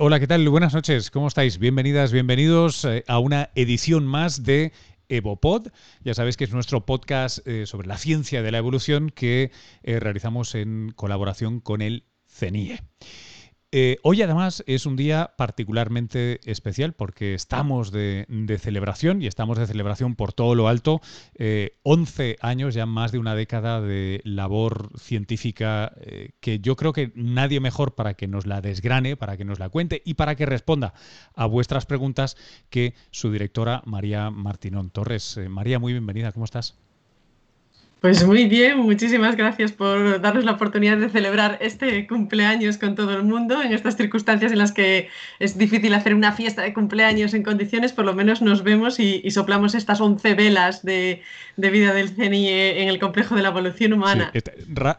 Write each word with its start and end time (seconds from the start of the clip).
Hola, 0.00 0.20
¿qué 0.20 0.28
tal? 0.28 0.48
Buenas 0.48 0.74
noches, 0.74 1.10
¿cómo 1.10 1.26
estáis? 1.26 1.58
Bienvenidas, 1.58 2.12
bienvenidos 2.12 2.84
eh, 2.84 3.02
a 3.08 3.18
una 3.18 3.50
edición 3.56 4.06
más 4.06 4.44
de 4.44 4.70
EvoPod. 5.08 5.72
Ya 6.04 6.14
sabéis 6.14 6.36
que 6.36 6.44
es 6.44 6.52
nuestro 6.52 6.86
podcast 6.86 7.44
eh, 7.48 7.66
sobre 7.66 7.88
la 7.88 7.98
ciencia 7.98 8.40
de 8.40 8.52
la 8.52 8.58
evolución 8.58 9.10
que 9.10 9.50
eh, 9.82 9.98
realizamos 9.98 10.54
en 10.54 10.92
colaboración 10.94 11.58
con 11.58 11.82
el 11.82 12.04
CENIE. 12.28 12.78
Eh, 13.70 13.98
hoy 14.02 14.22
además 14.22 14.64
es 14.66 14.86
un 14.86 14.96
día 14.96 15.34
particularmente 15.36 16.40
especial 16.50 16.94
porque 16.94 17.34
estamos 17.34 17.92
de, 17.92 18.26
celebración 18.58 19.20
y 19.20 19.26
estamos 19.26 19.58
de 19.58 19.66
celebración 19.66 20.16
por 20.16 20.32
todo 20.32 20.54
lo 20.54 20.68
alto. 20.68 21.02
11 21.82 22.36
años, 22.40 22.74
ya 22.74 22.86
más 22.86 23.12
de 23.12 23.18
una 23.18 23.34
década 23.34 23.82
de 23.82 24.22
labor 24.24 24.88
científica 24.98 25.92
que 26.40 26.60
yo 26.60 26.76
creo 26.76 26.94
que 26.94 27.12
nadie 27.14 27.60
mejor 27.60 27.94
para 27.94 28.14
que 28.14 28.26
nos 28.26 28.46
la 28.46 28.62
desgrane, 28.62 29.16
para 29.16 29.36
que 29.36 29.44
nos 29.44 29.58
la 29.58 29.68
cuente 29.68 30.00
y 30.04 30.14
para 30.14 30.34
que 30.34 30.46
responda 30.46 30.94
a 31.34 31.44
vuestras 31.44 31.84
preguntas 31.84 32.36
que 32.70 32.94
su 33.10 33.30
directora 33.30 33.82
María 33.84 34.30
Martinón 34.30 34.90
Torres. 34.90 35.38
María, 35.48 35.78
muy 35.78 35.92
bienvenida, 35.92 36.32
¿cómo 36.32 36.46
estás? 36.46 36.78
Pues 38.00 38.24
muy 38.24 38.46
bien, 38.46 38.78
muchísimas 38.78 39.34
gracias 39.34 39.72
por 39.72 40.20
darnos 40.20 40.44
la 40.44 40.52
oportunidad 40.52 40.98
de 40.98 41.08
celebrar 41.08 41.58
este 41.60 42.06
cumpleaños 42.06 42.78
con 42.78 42.94
todo 42.94 43.16
el 43.16 43.24
mundo 43.24 43.60
en 43.60 43.72
estas 43.72 43.96
circunstancias 43.96 44.52
en 44.52 44.58
las 44.58 44.70
que 44.70 45.08
es 45.40 45.58
difícil 45.58 45.92
hacer 45.94 46.14
una 46.14 46.30
fiesta 46.30 46.62
de 46.62 46.72
cumpleaños 46.72 47.34
en 47.34 47.42
condiciones, 47.42 47.92
por 47.92 48.04
lo 48.04 48.14
menos 48.14 48.40
nos 48.40 48.62
vemos 48.62 49.00
y, 49.00 49.28
soplamos 49.30 49.74
estas 49.74 50.00
once 50.00 50.34
velas 50.34 50.84
de, 50.84 51.22
vida 51.56 51.92
del 51.92 52.14
CNIE 52.14 52.82
en 52.82 52.88
el 52.88 53.00
complejo 53.00 53.34
de 53.34 53.42
la 53.42 53.48
evolución 53.48 53.92
humana. 53.92 54.32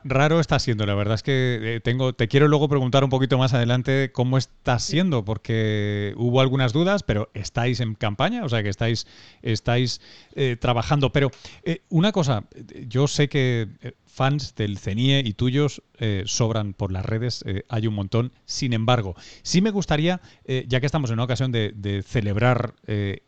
raro 0.03 0.41
está 0.41 0.59
siendo, 0.59 0.85
la 0.85 0.93
verdad 0.93 1.15
es 1.15 1.23
que 1.23 1.59
eh, 1.61 1.79
tengo, 1.79 2.13
te 2.13 2.27
quiero 2.27 2.49
luego 2.49 2.67
preguntar 2.67 3.05
un 3.05 3.09
poquito 3.09 3.37
más 3.37 3.53
adelante 3.53 4.11
cómo 4.11 4.37
está 4.37 4.77
siendo, 4.77 5.23
porque 5.23 6.13
hubo 6.17 6.41
algunas 6.41 6.73
dudas, 6.73 7.03
pero 7.03 7.29
estáis 7.33 7.79
en 7.79 7.95
campaña, 7.95 8.43
o 8.43 8.49
sea 8.49 8.61
que 8.61 8.69
estáis, 8.69 9.07
estáis 9.41 10.01
eh, 10.35 10.57
trabajando. 10.59 11.11
Pero 11.11 11.31
eh, 11.63 11.81
una 11.89 12.11
cosa, 12.11 12.43
yo 12.89 13.07
sé 13.07 13.29
que 13.29 13.69
eh, 13.81 13.93
fans 14.05 14.55
del 14.55 14.77
CENIE 14.77 15.21
y 15.23 15.33
tuyos 15.33 15.81
eh, 15.99 16.23
sobran 16.25 16.73
por 16.73 16.91
las 16.91 17.05
redes, 17.05 17.43
eh, 17.45 17.63
hay 17.69 17.87
un 17.87 17.93
montón. 17.93 18.33
Sin 18.45 18.73
embargo, 18.73 19.15
sí 19.43 19.61
me 19.61 19.71
gustaría, 19.71 20.19
ya 20.45 20.79
que 20.79 20.85
estamos 20.85 21.09
en 21.09 21.15
una 21.15 21.23
ocasión 21.23 21.51
de, 21.51 22.03
celebrar 22.05 22.73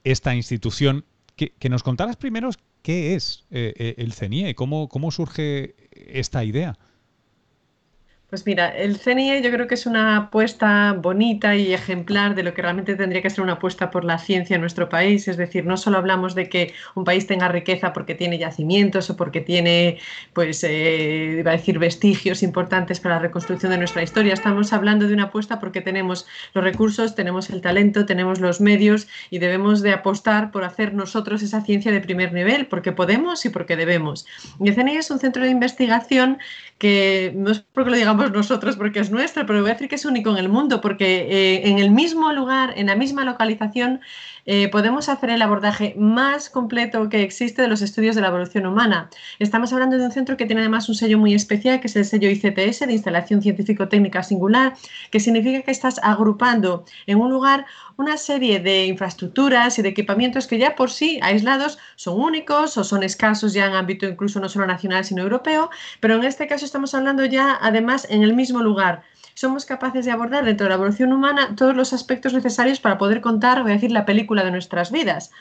esta 0.03 0.35
institución, 0.35 1.05
que, 1.35 1.69
nos 1.69 1.83
contaras 1.83 2.17
primero 2.17 2.49
qué 2.81 3.15
es 3.15 3.45
el 3.51 4.13
CENIE, 4.13 4.55
cómo, 4.55 4.89
cómo 4.89 5.11
surge 5.11 5.75
esta 5.91 6.43
idea. 6.43 6.77
Pues 8.31 8.45
mira, 8.45 8.69
el 8.69 8.97
CNIE 8.97 9.41
yo 9.41 9.51
creo 9.51 9.67
que 9.67 9.73
es 9.75 9.85
una 9.85 10.15
apuesta 10.15 10.93
bonita 10.93 11.57
y 11.57 11.73
ejemplar 11.73 12.33
de 12.33 12.43
lo 12.43 12.53
que 12.53 12.61
realmente 12.61 12.95
tendría 12.95 13.21
que 13.21 13.29
ser 13.29 13.43
una 13.43 13.53
apuesta 13.55 13.91
por 13.91 14.05
la 14.05 14.17
ciencia 14.19 14.55
en 14.55 14.61
nuestro 14.61 14.87
país. 14.87 15.27
Es 15.27 15.35
decir, 15.35 15.65
no 15.65 15.75
solo 15.75 15.97
hablamos 15.97 16.33
de 16.33 16.47
que 16.47 16.73
un 16.95 17.03
país 17.03 17.27
tenga 17.27 17.49
riqueza 17.49 17.91
porque 17.91 18.15
tiene 18.15 18.37
yacimientos 18.37 19.09
o 19.09 19.17
porque 19.17 19.41
tiene, 19.41 19.99
pues, 20.31 20.63
eh, 20.63 21.39
iba 21.39 21.51
a 21.51 21.57
decir, 21.57 21.77
vestigios 21.77 22.41
importantes 22.41 23.01
para 23.01 23.15
la 23.15 23.21
reconstrucción 23.23 23.69
de 23.69 23.79
nuestra 23.79 24.01
historia. 24.01 24.33
Estamos 24.33 24.71
hablando 24.71 25.09
de 25.09 25.13
una 25.13 25.23
apuesta 25.23 25.59
porque 25.59 25.81
tenemos 25.81 26.25
los 26.53 26.63
recursos, 26.63 27.15
tenemos 27.15 27.49
el 27.49 27.59
talento, 27.59 28.05
tenemos 28.05 28.39
los 28.39 28.61
medios 28.61 29.09
y 29.29 29.39
debemos 29.39 29.81
de 29.81 29.91
apostar 29.91 30.51
por 30.51 30.63
hacer 30.63 30.93
nosotros 30.93 31.43
esa 31.43 31.59
ciencia 31.65 31.91
de 31.91 31.99
primer 31.99 32.31
nivel, 32.31 32.67
porque 32.67 32.93
podemos 32.93 33.43
y 33.43 33.49
porque 33.49 33.75
debemos. 33.75 34.25
Y 34.57 34.69
el 34.69 34.75
CNIE 34.75 34.99
es 34.99 35.11
un 35.11 35.19
centro 35.19 35.43
de 35.43 35.49
investigación 35.49 36.37
que 36.77 37.33
no 37.35 37.51
es 37.51 37.59
porque 37.59 37.91
lo 37.91 37.97
digamos 37.97 38.20
nosotros 38.29 38.75
porque 38.77 38.99
es 38.99 39.11
nuestro, 39.11 39.45
pero 39.45 39.61
voy 39.61 39.71
a 39.71 39.73
decir 39.73 39.89
que 39.89 39.95
es 39.95 40.05
único 40.05 40.29
en 40.29 40.37
el 40.37 40.49
mundo, 40.49 40.81
porque 40.81 41.27
eh, 41.29 41.69
en 41.69 41.79
el 41.79 41.91
mismo 41.91 42.31
lugar, 42.31 42.73
en 42.75 42.87
la 42.87 42.95
misma 42.95 43.25
localización, 43.25 44.01
eh, 44.45 44.69
podemos 44.69 45.09
hacer 45.09 45.29
el 45.29 45.41
abordaje 45.41 45.95
más 45.97 46.49
completo 46.49 47.09
que 47.09 47.23
existe 47.23 47.61
de 47.61 47.67
los 47.67 47.81
estudios 47.81 48.15
de 48.15 48.21
la 48.21 48.27
evolución 48.27 48.65
humana. 48.65 49.09
Estamos 49.39 49.73
hablando 49.73 49.97
de 49.97 50.05
un 50.05 50.11
centro 50.11 50.37
que 50.37 50.45
tiene 50.45 50.61
además 50.61 50.89
un 50.89 50.95
sello 50.95 51.17
muy 51.17 51.33
especial, 51.33 51.79
que 51.79 51.87
es 51.87 51.95
el 51.95 52.05
sello 52.05 52.29
ICTS, 52.29 52.79
de 52.81 52.93
Instalación 52.93 53.41
Científico-Técnica 53.41 54.23
Singular, 54.23 54.73
que 55.11 55.19
significa 55.19 55.61
que 55.61 55.71
estás 55.71 55.99
agrupando 56.03 56.85
en 57.05 57.19
un 57.19 57.31
lugar 57.31 57.65
una 57.97 58.17
serie 58.17 58.59
de 58.59 58.85
infraestructuras 58.85 59.77
y 59.77 59.81
de 59.81 59.89
equipamientos 59.89 60.47
que 60.47 60.57
ya 60.57 60.75
por 60.75 60.89
sí, 60.89 61.19
aislados, 61.21 61.77
son 61.95 62.19
únicos 62.19 62.77
o 62.77 62.83
son 62.83 63.03
escasos 63.03 63.53
ya 63.53 63.67
en 63.67 63.75
ámbito 63.75 64.07
incluso 64.07 64.39
no 64.39 64.49
solo 64.49 64.65
nacional, 64.65 65.05
sino 65.05 65.21
europeo, 65.21 65.69
pero 65.99 66.15
en 66.15 66.23
este 66.23 66.47
caso 66.47 66.65
estamos 66.65 66.95
hablando 66.95 67.25
ya 67.25 67.57
además 67.61 68.07
en 68.09 68.23
el 68.23 68.33
mismo 68.33 68.61
lugar 68.61 69.03
somos 69.33 69.65
capaces 69.65 70.05
de 70.05 70.11
abordar 70.11 70.45
dentro 70.45 70.65
de 70.65 70.69
la 70.69 70.75
evolución 70.75 71.13
humana 71.13 71.55
todos 71.55 71.75
los 71.75 71.93
aspectos 71.93 72.33
necesarios 72.33 72.79
para 72.79 72.97
poder 72.97 73.21
contar, 73.21 73.61
voy 73.61 73.71
a 73.71 73.75
decir, 73.75 73.91
la 73.91 74.05
película 74.05 74.43
de 74.43 74.51
nuestras 74.51 74.91
vidas. 74.91 75.31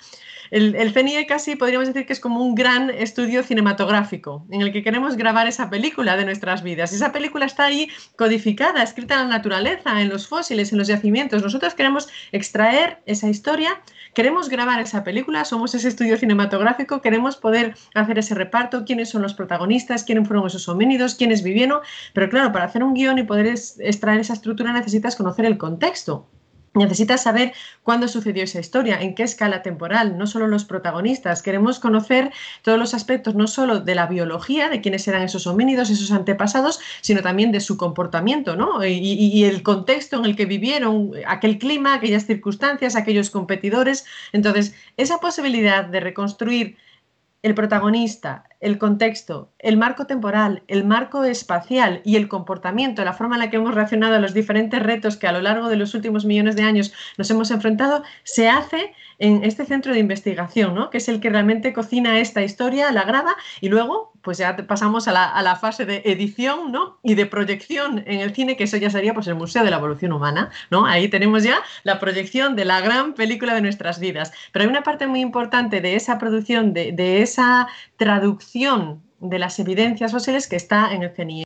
El, 0.51 0.75
el, 0.75 0.93
CNIE 0.93 1.27
casi 1.27 1.57
podríamos 1.57 1.89
decir 1.89 2.07
que 2.07 2.13
es 2.13 2.21
como 2.21 2.45
un 2.45 2.55
gran 2.55 2.91
estudio 2.91 3.43
cinematográfico 3.43 4.47
en 4.51 4.63
el 4.63 4.73
que 4.73 4.83
queremos 4.83 5.17
grabar 5.17 5.47
esa 5.47 5.71
película 5.71 6.17
de 6.17 6.25
nuestras 6.25 6.63
vidas. 6.63 6.93
Esa 6.93 7.13
película 7.13 7.47
está 7.47 7.67
ahí 7.67 7.89
codificada, 8.17 8.83
escrita 8.83 9.15
en 9.15 9.29
la 9.29 9.37
naturaleza, 9.37 10.01
en 10.01 10.09
los 10.09 10.27
fósiles, 10.27 10.73
en 10.73 10.79
los 10.79 10.89
yacimientos. 10.89 11.43
Nosotros 11.43 11.75
queremos 11.75 12.09
extraer 12.33 12.99
esa 13.07 13.29
historia, 13.29 13.81
queremos 14.15 14.49
grabar 14.49 14.81
esa 14.81 15.05
película, 15.05 15.45
somos 15.45 15.75
ese 15.75 15.89
estudio 15.89 16.17
cinematográfico, 16.17 17.01
queremos 17.01 17.37
poder 17.37 17.75
hacer 17.95 18.19
ese 18.19 18.35
reparto, 18.35 18.85
quiénes 18.85 19.11
son 19.11 19.23
los 19.23 19.35
protagonistas, 19.35 20.05
quiénes 20.05 20.27
fueron 20.27 20.47
esos 20.47 20.69
homínidos, 20.69 21.15
quiénes 21.15 21.43
vivieron. 21.43 21.81
Pero 22.13 22.29
claro, 22.29 22.53
para 22.53 22.65
hacer 22.65 22.83
un 22.83 22.95
guion 22.95 23.19
y 23.19 23.23
poder 23.23 23.47
extraer 23.47 24.21
esa 24.21 24.33
estructura 24.33 24.73
necesitas 24.73 25.17
conocer 25.17 25.45
el 25.45 25.59
contexto. 25.59 26.29
Necesitas 26.73 27.25
saber 27.25 27.53
cuándo 27.83 28.07
sucedió 28.07 28.45
esa 28.45 28.61
historia, 28.61 29.01
en 29.01 29.17
qué 29.17 29.25
escala 29.25 29.61
temporal, 29.61 30.17
no 30.17 30.29
solo 30.29 30.47
los 30.47 30.65
protagonistas. 30.65 31.43
Queremos 31.43 31.81
conocer 31.81 32.33
todos 32.63 32.79
los 32.79 32.95
aspectos, 32.95 33.35
no 33.35 33.49
solo 33.49 33.81
de 33.81 33.97
la 33.97 34.07
biología, 34.07 34.69
de 34.69 34.81
quiénes 34.81 35.09
eran 35.09 35.23
esos 35.23 35.49
homínidos, 35.49 35.91
esos 35.91 36.13
antepasados, 36.13 36.79
sino 37.01 37.23
también 37.23 37.51
de 37.51 37.59
su 37.59 37.77
comportamiento, 37.77 38.55
¿no? 38.55 38.85
Y, 38.85 38.93
y 38.93 39.45
el 39.45 39.65
contexto 39.65 40.17
en 40.19 40.27
el 40.27 40.37
que 40.37 40.47
vivieron, 40.47 41.11
aquel 41.27 41.59
clima, 41.59 41.95
aquellas 41.95 42.27
circunstancias, 42.27 42.95
aquellos 42.95 43.31
competidores. 43.31 44.05
Entonces, 44.33 44.73
esa 44.97 45.19
posibilidad 45.19 45.85
de 45.85 45.99
reconstruir 45.99 46.77
el 47.43 47.55
protagonista, 47.55 48.45
el 48.61 48.77
contexto, 48.77 49.51
el 49.59 49.79
marco 49.79 50.07
temporal, 50.07 50.63
el 50.69 50.85
marco 50.85 51.25
espacial 51.25 52.03
y 52.05 52.17
el 52.17 52.29
comportamiento, 52.29 53.03
la 53.05 53.15
forma 53.15 53.37
en 53.37 53.41
la 53.41 53.51
que 53.51 53.57
hemos 53.57 53.75
reaccionado 53.75 54.15
a 54.15 54.19
los 54.19 54.35
diferentes 54.35 54.83
retos 54.83 55.17
que 55.17 55.27
a 55.27 55.33
lo 55.33 55.41
largo 55.41 55.69
de 55.69 55.77
los 55.77 55.95
últimos 55.95 56.27
millones 56.27 56.57
de 56.57 56.63
años 56.63 56.93
nos 57.17 57.31
hemos 57.31 57.51
enfrentado, 57.51 58.03
se 58.23 58.51
hace 58.51 58.93
en 59.19 59.45
este 59.45 59.65
centro 59.65 59.93
de 59.93 59.99
investigación, 59.99 60.75
¿no? 60.75 60.91
que 60.91 60.99
es 60.99 61.09
el 61.09 61.21
que 61.21 61.31
realmente 61.31 61.73
cocina 61.73 62.21
esta 62.21 62.43
historia, 62.43 62.93
la 62.93 63.05
graba 63.05 63.37
y 63.61 63.69
luego 63.69 64.13
pues 64.23 64.37
ya 64.37 64.57
pasamos 64.57 65.09
a 65.09 65.13
la, 65.13 65.57
fase 65.57 65.87
de 65.87 66.03
edición 66.05 66.73
¿no? 66.73 66.99
y 67.03 67.15
de 67.15 67.25
proyección 67.25 68.03
en 68.07 68.21
el 68.21 68.35
cine, 68.35 68.57
que 68.57 68.65
eso 68.65 68.77
ya 68.77 68.91
sería 68.91 69.15
pues, 69.15 69.27
el 69.27 69.35
Museo 69.35 69.65
de 69.65 69.71
la 69.71 69.77
Evolución 69.79 70.13
Humana. 70.13 70.51
¿no? 70.71 70.85
Ahí 70.85 71.09
tenemos 71.09 71.43
ya 71.43 71.63
la 71.85 71.99
proyección 71.99 72.57
de 72.57 72.67
la 72.67 72.81
gran 72.81 73.15
película 73.15 73.55
de 73.55 73.63
nuestras 73.63 73.99
vidas. 73.99 74.33
Pero 74.53 74.65
hay 74.65 74.69
una 74.69 74.83
parte 74.83 75.07
muy 75.07 75.21
importante 75.21 75.81
de 75.81 75.97
esa 75.97 76.19
producción, 76.19 76.75
de, 76.75 76.93
de 76.93 77.23
esa 77.23 77.69
traducción 77.97 78.50
de 79.21 79.39
las 79.39 79.59
evidencias 79.59 80.13
fósiles 80.13 80.49
que 80.49 80.57
está 80.57 80.93
en 80.93 81.03
el 81.03 81.13
CNIE. 81.13 81.45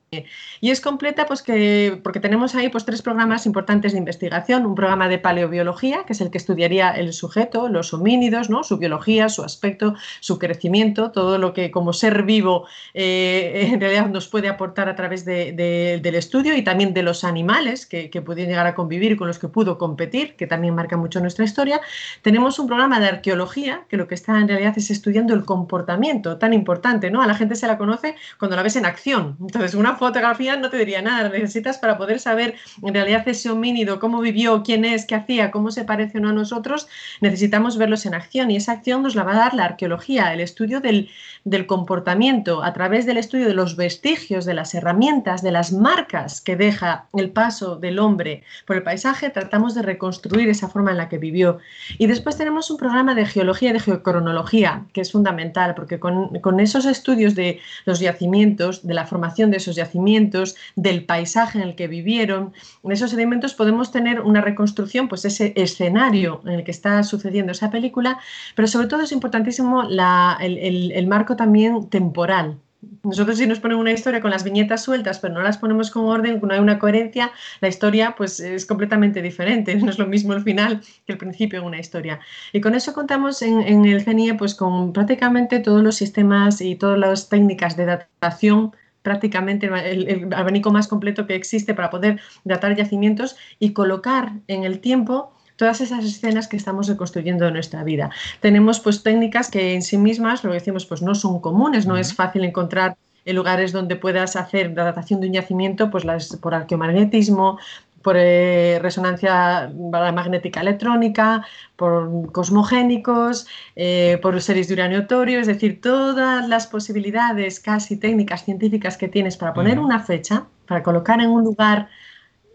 Y 0.60 0.70
es 0.70 0.80
completa 0.80 1.26
pues 1.26 1.42
que, 1.42 2.00
porque 2.02 2.20
tenemos 2.20 2.54
ahí 2.54 2.68
pues, 2.68 2.84
tres 2.84 3.02
programas 3.02 3.46
importantes 3.46 3.92
de 3.92 3.98
investigación. 3.98 4.66
Un 4.66 4.74
programa 4.74 5.08
de 5.08 5.18
paleobiología, 5.18 6.04
que 6.06 6.12
es 6.12 6.20
el 6.20 6.30
que 6.30 6.38
estudiaría 6.38 6.90
el 6.90 7.12
sujeto, 7.12 7.68
los 7.68 7.92
homínidos, 7.92 8.50
¿no? 8.50 8.62
su 8.64 8.78
biología, 8.78 9.28
su 9.28 9.42
aspecto, 9.42 9.94
su 10.20 10.38
crecimiento, 10.38 11.10
todo 11.10 11.38
lo 11.38 11.52
que 11.52 11.70
como 11.70 11.92
ser 11.92 12.22
vivo 12.22 12.66
eh, 12.94 13.70
en 13.72 13.80
realidad 13.80 14.08
nos 14.08 14.28
puede 14.28 14.48
aportar 14.48 14.88
a 14.88 14.96
través 14.96 15.24
del 15.24 16.14
estudio 16.14 16.56
y 16.56 16.62
también 16.62 16.94
de 16.94 17.02
los 17.02 17.24
animales 17.24 17.86
que, 17.86 18.10
que 18.10 18.22
pudieron 18.22 18.50
llegar 18.50 18.66
a 18.66 18.74
convivir 18.74 19.16
con 19.16 19.26
los 19.28 19.38
que 19.38 19.48
pudo 19.48 19.78
competir, 19.78 20.36
que 20.36 20.46
también 20.46 20.74
marca 20.74 20.96
mucho 20.96 21.20
nuestra 21.20 21.44
historia. 21.44 21.80
Tenemos 22.22 22.58
un 22.58 22.66
programa 22.66 23.00
de 23.00 23.06
arqueología, 23.08 23.84
que 23.88 23.96
lo 23.96 24.08
que 24.08 24.14
está 24.14 24.38
en 24.38 24.48
realidad 24.48 24.74
es 24.76 24.90
estudiando 24.90 25.34
el 25.34 25.44
comportamiento, 25.44 26.38
tan 26.38 26.52
importante, 26.52 27.10
¿no? 27.10 27.22
A 27.22 27.26
la 27.26 27.34
gente 27.34 27.54
se 27.54 27.66
la 27.66 27.78
conoce 27.78 28.16
cuando 28.38 28.56
la 28.56 28.62
ves 28.62 28.76
en 28.76 28.86
acción. 28.86 29.36
Entonces, 29.40 29.74
una 29.74 29.96
fotografía 30.06 30.56
no 30.56 30.68
te 30.70 30.76
diría 30.76 31.02
nada, 31.02 31.28
necesitas 31.28 31.78
para 31.78 31.96
poder 31.96 32.20
saber 32.20 32.54
en 32.82 32.92
realidad 32.92 33.26
ese 33.26 33.50
homínido, 33.50 33.98
cómo 33.98 34.20
vivió, 34.20 34.62
quién 34.62 34.84
es, 34.84 35.06
qué 35.06 35.14
hacía, 35.14 35.50
cómo 35.50 35.70
se 35.70 35.84
parece 35.84 36.18
uno 36.18 36.30
a 36.30 36.32
nosotros, 36.32 36.88
necesitamos 37.20 37.78
verlos 37.78 38.04
en 38.06 38.14
acción. 38.14 38.50
Y 38.50 38.56
esa 38.56 38.72
acción 38.72 39.02
nos 39.02 39.14
la 39.14 39.24
va 39.24 39.32
a 39.32 39.36
dar 39.36 39.54
la 39.54 39.64
arqueología, 39.64 40.32
el 40.32 40.40
estudio 40.40 40.80
del, 40.80 41.08
del 41.44 41.66
comportamiento 41.66 42.62
a 42.62 42.72
través 42.72 43.06
del 43.06 43.16
estudio 43.16 43.46
de 43.46 43.54
los 43.54 43.76
vestigios, 43.76 44.44
de 44.44 44.54
las 44.54 44.74
herramientas, 44.74 45.42
de 45.42 45.52
las 45.52 45.72
marcas 45.72 46.40
que 46.40 46.56
deja 46.56 47.06
el 47.14 47.30
paso 47.30 47.76
del 47.76 47.98
hombre 47.98 48.42
por 48.66 48.76
el 48.76 48.82
paisaje, 48.82 49.30
tratamos 49.30 49.74
de 49.74 49.82
reconstruir 49.82 50.48
esa 50.48 50.68
forma 50.68 50.90
en 50.90 50.98
la 50.98 51.08
que 51.08 51.18
vivió. 51.18 51.58
Y 51.98 52.06
después 52.06 52.36
tenemos 52.36 52.70
un 52.70 52.76
programa 52.76 53.14
de 53.14 53.26
geología 53.26 53.70
y 53.70 53.72
de 53.72 53.80
geocronología, 53.80 54.84
que 54.92 55.00
es 55.00 55.12
fundamental, 55.12 55.74
porque 55.74 55.98
con, 55.98 56.38
con 56.40 56.60
esos 56.60 56.86
estudios 56.86 57.34
de 57.34 57.60
los 57.84 58.00
yacimientos, 58.00 58.86
de 58.86 58.94
la 58.94 59.06
formación 59.06 59.50
de 59.50 59.58
esos 59.58 59.76
yacimientos, 59.76 59.93
yacimientos, 59.94 60.56
del 60.76 61.04
paisaje 61.04 61.58
en 61.58 61.68
el 61.68 61.74
que 61.76 61.88
vivieron. 61.88 62.52
En 62.82 62.92
esos 62.92 63.10
sedimentos 63.10 63.54
podemos 63.54 63.92
tener 63.92 64.20
una 64.20 64.40
reconstrucción, 64.40 65.08
pues 65.08 65.24
ese 65.24 65.52
escenario 65.56 66.40
en 66.44 66.52
el 66.52 66.64
que 66.64 66.70
está 66.70 67.02
sucediendo 67.04 67.52
esa 67.52 67.70
película, 67.70 68.18
pero 68.54 68.68
sobre 68.68 68.88
todo 68.88 69.02
es 69.02 69.12
importantísimo 69.12 69.84
el 69.88 71.06
marco 71.06 71.36
también 71.36 71.88
temporal 71.88 72.58
nosotros 73.02 73.38
si 73.38 73.46
nos 73.46 73.60
ponemos 73.60 73.82
una 73.82 73.92
historia 73.92 74.20
con 74.20 74.30
las 74.30 74.44
viñetas 74.44 74.84
sueltas, 74.84 75.18
pero 75.18 75.34
no 75.34 75.42
las 75.42 75.58
ponemos 75.58 75.90
con 75.90 76.06
orden, 76.06 76.40
no 76.42 76.52
hay 76.52 76.60
una 76.60 76.78
coherencia, 76.78 77.32
la 77.60 77.68
historia 77.68 78.14
pues 78.16 78.40
es 78.40 78.66
completamente 78.66 79.22
diferente. 79.22 79.74
No 79.84 79.90
es 79.90 79.98
lo 79.98 80.06
mismo 80.06 80.32
el 80.32 80.42
final 80.42 80.80
que 81.06 81.12
el 81.12 81.18
principio 81.18 81.58
en 81.58 81.66
una 81.66 81.78
historia. 81.78 82.18
Y 82.52 82.62
con 82.62 82.74
eso 82.74 82.94
contamos 82.94 83.42
en, 83.42 83.84
el 83.84 84.02
CENIE 84.02 84.34
pues 84.34 84.54
con 84.54 84.94
prácticamente 84.94 85.60
todos 85.60 85.82
los 85.82 85.96
sistemas 85.96 86.62
y 86.62 86.76
todas 86.76 86.98
las 86.98 87.28
técnicas 87.28 87.76
de 87.76 87.84
datación 87.84 88.72
prácticamente 89.04 89.66
el, 89.66 90.32
abanico 90.34 90.72
más 90.72 90.88
completo 90.88 91.26
que 91.26 91.34
existe 91.34 91.74
para 91.74 91.90
poder 91.90 92.20
datar 92.42 92.74
yacimientos 92.74 93.36
y 93.58 93.74
colocar 93.74 94.32
en 94.48 94.64
el 94.64 94.80
tiempo 94.80 95.34
todas 95.56 95.82
esas 95.82 96.06
escenas 96.06 96.48
que 96.48 96.56
estamos 96.56 96.88
reconstruyendo 96.88 97.46
en 97.46 97.52
nuestra 97.52 97.84
vida. 97.84 98.10
Tenemos 98.40 98.80
pues 98.80 99.02
técnicas 99.02 99.50
que 99.50 99.74
en 99.74 99.82
sí 99.82 99.98
mismas, 99.98 100.42
lo 100.42 100.50
que 100.50 100.54
decimos, 100.54 100.86
pues 100.86 101.02
no 101.02 101.14
son 101.14 101.38
comunes, 101.40 101.86
no 101.86 101.98
es 101.98 102.14
fácil 102.14 102.44
encontrar 102.44 102.96
en 103.26 103.36
lugares 103.36 103.72
donde 103.72 103.96
puedas 103.96 104.36
hacer 104.36 104.72
la 104.74 104.84
datación 104.84 105.20
de 105.20 105.28
un 105.28 105.34
yacimiento, 105.34 105.90
pues 105.90 106.04
las, 106.06 106.36
por 106.36 106.54
arqueomagnetismo, 106.54 107.58
por 108.04 108.16
eh, 108.18 108.78
resonancia 108.82 109.72
magnética 110.12 110.60
electrónica, 110.60 111.44
por 111.74 112.30
cosmogénicos, 112.32 113.46
eh, 113.74 114.18
por 114.22 114.40
series 114.42 114.68
de 114.68 114.74
uranio 114.74 115.06
torio, 115.06 115.40
es 115.40 115.46
decir, 115.46 115.80
todas 115.80 116.46
las 116.46 116.66
posibilidades 116.66 117.58
casi 117.60 117.96
técnicas 117.96 118.44
científicas 118.44 118.98
que 118.98 119.08
tienes 119.08 119.38
para 119.38 119.54
poner 119.54 119.78
una 119.78 120.00
fecha, 120.00 120.46
para 120.68 120.82
colocar 120.82 121.20
en 121.20 121.30
un 121.30 121.42
lugar 121.44 121.88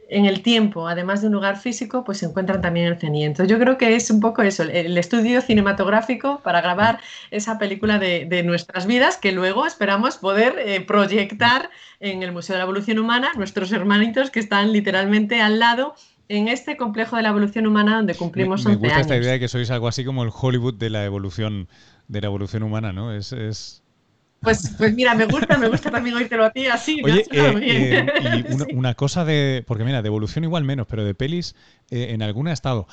en 0.09 0.25
el 0.25 0.41
tiempo, 0.41 0.87
además 0.87 1.21
de 1.21 1.27
un 1.27 1.33
lugar 1.33 1.57
físico, 1.57 2.03
pues 2.03 2.17
se 2.17 2.25
encuentran 2.25 2.61
también 2.61 2.87
en 2.87 2.93
el 2.93 2.99
CENIE. 2.99 3.33
yo 3.47 3.59
creo 3.59 3.77
que 3.77 3.95
es 3.95 4.09
un 4.09 4.19
poco 4.19 4.41
eso, 4.41 4.63
el 4.63 4.97
estudio 4.97 5.41
cinematográfico 5.41 6.41
para 6.43 6.61
grabar 6.61 6.99
esa 7.29 7.59
película 7.59 7.99
de, 7.99 8.43
nuestras 8.43 8.87
vidas 8.87 9.17
que 9.17 9.31
luego 9.31 9.67
esperamos 9.67 10.17
poder 10.17 10.55
eh, 10.57 10.81
proyectar 10.81 11.69
en 11.99 12.23
el 12.23 12.31
Museo 12.31 12.55
de 12.55 12.59
la 12.59 12.63
Evolución 12.63 12.97
Humana, 12.97 13.29
nuestros 13.35 13.71
hermanitos 13.71 14.31
que 14.31 14.39
están 14.39 14.71
literalmente 14.71 15.41
al 15.41 15.59
lado 15.59 15.93
en 16.27 16.47
este 16.47 16.77
complejo 16.77 17.15
de 17.15 17.23
la 17.23 17.29
evolución 17.29 17.67
humana 17.67 17.97
donde 17.97 18.15
cumplimos 18.15 18.63
me, 18.65 18.71
me 18.71 18.77
gusta 18.77 19.01
esta 19.01 19.17
idea 19.17 19.33
de 19.33 19.39
que 19.39 19.47
sois 19.47 19.69
algo 19.71 19.87
así 19.87 20.05
como 20.05 20.23
el 20.23 20.29
Hollywood 20.33 20.75
de 20.75 20.89
la 20.89 21.03
evolución 21.03 21.67
de 22.07 22.21
la 22.21 22.27
evolución 22.27 22.63
humana, 22.63 22.93
¿no? 22.93 23.13
Es, 23.13 23.33
es 23.33 23.83
pues, 24.41 24.73
pues 24.77 24.93
mira, 24.93 25.15
me 25.15 25.25
gusta, 25.25 25.57
me 25.57 25.67
gusta 25.67 25.91
también 25.91 26.15
oírtelo 26.15 26.45
a 26.45 26.51
ti 26.51 26.67
así. 26.67 27.01
Oye, 27.03 27.25
eh, 27.31 27.55
eh, 27.61 28.43
y 28.47 28.73
una, 28.75 28.93
cosa 28.93 29.25
de. 29.25 29.63
Porque 29.67 29.83
mira, 29.83 30.01
de 30.01 30.07
evolución 30.07 30.43
igual 30.43 30.63
menos, 30.63 30.87
pero 30.87 31.03
de 31.03 31.13
pelis 31.13 31.55
eh, 31.91 32.07
en 32.11 32.21
alguna 32.21 32.53
estado. 32.53 32.87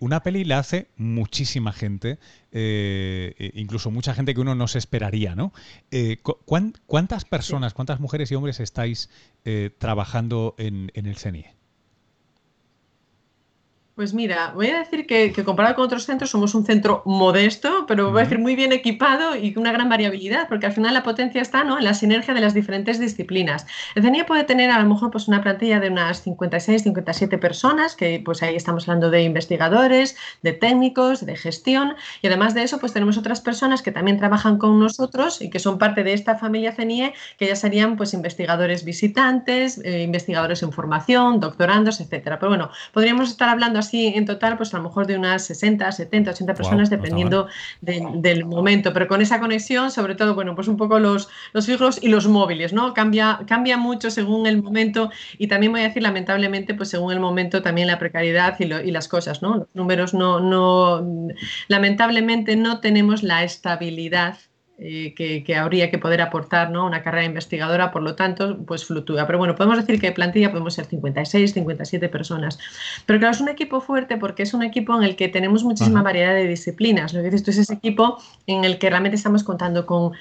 una 0.00 0.22
peli 0.22 0.44
la 0.44 0.58
hace 0.58 0.88
muchísima 0.96 1.72
gente, 1.72 2.18
incluso 3.54 3.90
mucha 3.90 4.14
gente 4.14 4.34
que 4.34 4.40
uno 4.40 4.54
no 4.54 4.66
se 4.66 4.78
esperaría, 4.78 5.34
¿no? 5.34 5.52
¿Cuántas 6.86 7.24
personas, 7.24 7.74
cuántas 7.74 8.00
mujeres 8.00 8.30
y 8.32 8.34
hombres 8.34 8.58
estáis 8.60 9.10
trabajando 9.78 10.54
en, 10.58 10.90
en 10.94 11.06
el 11.06 11.16
CENIE? 11.16 11.63
Pues 13.94 14.12
mira, 14.12 14.50
voy 14.52 14.66
a 14.70 14.78
decir 14.80 15.06
que, 15.06 15.32
comparado 15.44 15.76
con 15.76 15.84
otros 15.84 16.04
centros 16.04 16.28
somos 16.28 16.52
un 16.56 16.66
centro 16.66 17.02
modesto, 17.06 17.84
pero 17.86 18.10
voy 18.10 18.22
a 18.22 18.24
decir 18.24 18.40
muy 18.40 18.56
bien 18.56 18.72
equipado 18.72 19.36
y 19.36 19.52
con 19.52 19.60
una 19.60 19.70
gran 19.70 19.88
variabilidad, 19.88 20.48
porque 20.48 20.66
al 20.66 20.72
final 20.72 20.94
la 20.94 21.04
potencia 21.04 21.40
está 21.40 21.62
¿no? 21.62 21.78
en 21.78 21.84
la 21.84 21.94
sinergia 21.94 22.34
de 22.34 22.40
las 22.40 22.54
diferentes 22.54 22.98
disciplinas. 22.98 23.68
El 23.94 24.02
CENIE 24.02 24.24
puede 24.24 24.42
tener 24.42 24.72
a 24.72 24.80
lo 24.80 24.88
mejor 24.88 25.12
pues, 25.12 25.28
una 25.28 25.42
plantilla 25.42 25.78
de 25.78 25.90
unas 25.90 26.22
56, 26.22 26.82
57 26.82 27.38
personas, 27.38 27.94
que 27.94 28.20
pues 28.24 28.42
ahí 28.42 28.56
estamos 28.56 28.88
hablando 28.88 29.10
de 29.10 29.22
investigadores, 29.22 30.16
de 30.42 30.54
técnicos, 30.54 31.24
de 31.24 31.36
gestión, 31.36 31.94
y 32.20 32.26
además 32.26 32.52
de 32.54 32.64
eso 32.64 32.80
pues 32.80 32.92
tenemos 32.92 33.16
otras 33.16 33.40
personas 33.40 33.80
que 33.80 33.92
también 33.92 34.18
trabajan 34.18 34.58
con 34.58 34.80
nosotros 34.80 35.40
y 35.40 35.50
que 35.50 35.60
son 35.60 35.78
parte 35.78 36.02
de 36.02 36.14
esta 36.14 36.34
familia 36.36 36.72
CENIE, 36.72 37.14
que 37.38 37.46
ya 37.46 37.54
serían 37.54 37.96
pues 37.96 38.12
investigadores 38.12 38.84
visitantes, 38.84 39.80
eh, 39.84 40.02
investigadores 40.02 40.64
en 40.64 40.72
formación, 40.72 41.38
doctorandos, 41.38 42.00
etcétera. 42.00 42.40
Pero 42.40 42.50
bueno, 42.50 42.70
podríamos 42.92 43.30
estar 43.30 43.48
hablando 43.48 43.83
así 43.84 44.12
en 44.14 44.24
total, 44.24 44.56
pues 44.56 44.72
a 44.74 44.78
lo 44.78 44.84
mejor 44.84 45.06
de 45.06 45.16
unas 45.16 45.44
60, 45.46 45.90
70, 45.92 46.30
80 46.30 46.54
personas, 46.54 46.90
dependiendo 46.90 47.48
del 47.80 48.44
momento. 48.44 48.92
Pero 48.92 49.08
con 49.08 49.20
esa 49.20 49.40
conexión, 49.40 49.90
sobre 49.90 50.14
todo, 50.14 50.34
bueno, 50.34 50.54
pues 50.54 50.68
un 50.68 50.76
poco 50.76 50.98
los, 50.98 51.28
los 51.52 51.66
fijos 51.66 52.02
y 52.02 52.08
los 52.08 52.26
móviles, 52.26 52.72
¿no? 52.72 52.94
Cambia, 52.94 53.40
cambia 53.46 53.76
mucho 53.76 54.10
según 54.10 54.46
el 54.46 54.62
momento 54.62 55.10
y 55.38 55.46
también 55.48 55.72
voy 55.72 55.82
a 55.82 55.84
decir, 55.84 56.02
lamentablemente, 56.02 56.74
pues 56.74 56.88
según 56.88 57.12
el 57.12 57.20
momento 57.20 57.62
también 57.62 57.86
la 57.86 57.98
precariedad 57.98 58.56
y, 58.58 58.64
y 58.64 58.90
las 58.90 59.08
cosas, 59.08 59.42
¿no? 59.42 59.56
Los 59.56 59.68
números 59.74 60.14
no, 60.14 60.40
no, 60.40 61.06
lamentablemente 61.68 62.56
no 62.56 62.80
tenemos 62.80 63.22
la 63.22 63.44
estabilidad 63.44 64.38
eh, 64.76 65.14
que, 65.14 65.56
habría 65.56 65.88
que 65.88 65.98
poder 65.98 66.20
aportar 66.20 66.70
¿no? 66.70 66.84
una 66.84 67.02
carrera 67.02 67.24
investigadora, 67.24 67.92
por 67.92 68.02
lo 68.02 68.16
tanto, 68.16 68.58
pues 68.66 68.84
fluctúa. 68.84 69.24
Pero 69.26 69.38
bueno, 69.38 69.54
podemos 69.54 69.78
decir 69.78 70.00
que 70.00 70.08
de 70.08 70.12
plantilla 70.12 70.50
podemos 70.50 70.74
ser 70.74 70.86
56, 70.86 71.52
57 71.52 72.08
personas. 72.08 72.58
Pero 73.06 73.20
claro, 73.20 73.34
es 73.34 73.40
un 73.40 73.48
equipo 73.48 73.80
fuerte 73.80 74.16
porque 74.16 74.42
es 74.42 74.52
un 74.52 74.64
equipo 74.64 74.96
en 74.96 75.04
el 75.04 75.14
que 75.14 75.28
tenemos 75.28 75.62
muchísima 75.62 76.02
variedad 76.02 76.34
de 76.34 76.48
disciplinas. 76.48 77.14
Lo 77.14 77.22
que 77.22 77.26
dices 77.26 77.44
tú 77.44 77.52
es 77.52 77.58
ese 77.58 77.74
equipo 77.74 78.18
en 78.48 78.64
el 78.64 78.78
que 78.78 78.90
realmente 78.90 79.16
estamos 79.16 79.44
contando 79.44 79.86
con 79.86 80.12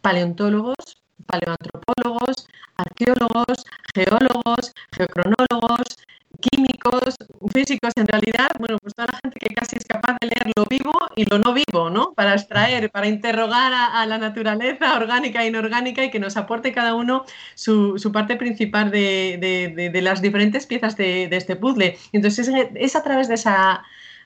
paleontólogos, 0.00 0.74
paleoantropólogos, 1.26 2.48
arqueólogos, 2.76 3.64
geólogos, 3.94 4.72
geocronólogos, 4.90 5.86
químicos, 6.40 7.14
físicos, 7.52 7.92
en 7.96 8.06
realidad, 8.06 8.50
bueno, 8.58 8.78
pues 8.82 8.94
toda 8.94 9.06
la 9.12 9.18
gente 9.22 9.38
que 9.38 9.54
casi 9.54 9.76
es 9.76 9.84
capaz 9.84 10.16
de 10.20 10.26
leer 10.26 10.52
lo 10.56 10.64
vivo 10.66 10.92
y 11.16 11.24
lo 11.24 11.38
no 11.38 11.52
vivo, 11.52 11.90
¿no? 11.90 12.12
Para 12.14 12.34
extraer, 12.34 12.90
para 12.90 13.08
interrogar 13.08 13.72
a, 13.72 14.04
la 14.06 14.18
naturaleza 14.18 14.96
orgánica 14.96 15.42
e 15.42 15.48
inorgánica 15.48 16.04
y 16.04 16.10
que 16.10 16.18
nos 16.18 16.36
aporte 16.36 16.72
cada 16.72 16.94
uno 16.94 17.24
su, 17.54 18.10
parte 18.12 18.36
principal 18.36 18.90
de, 18.90 20.00
las 20.02 20.22
diferentes 20.22 20.66
piezas 20.66 20.96
de, 20.96 21.28
este 21.32 21.56
puzzle. 21.56 21.98
Entonces 22.12 22.50
es 22.74 22.96
a 22.96 23.02
través 23.02 23.28
de 23.28 23.34
esa 23.34 23.82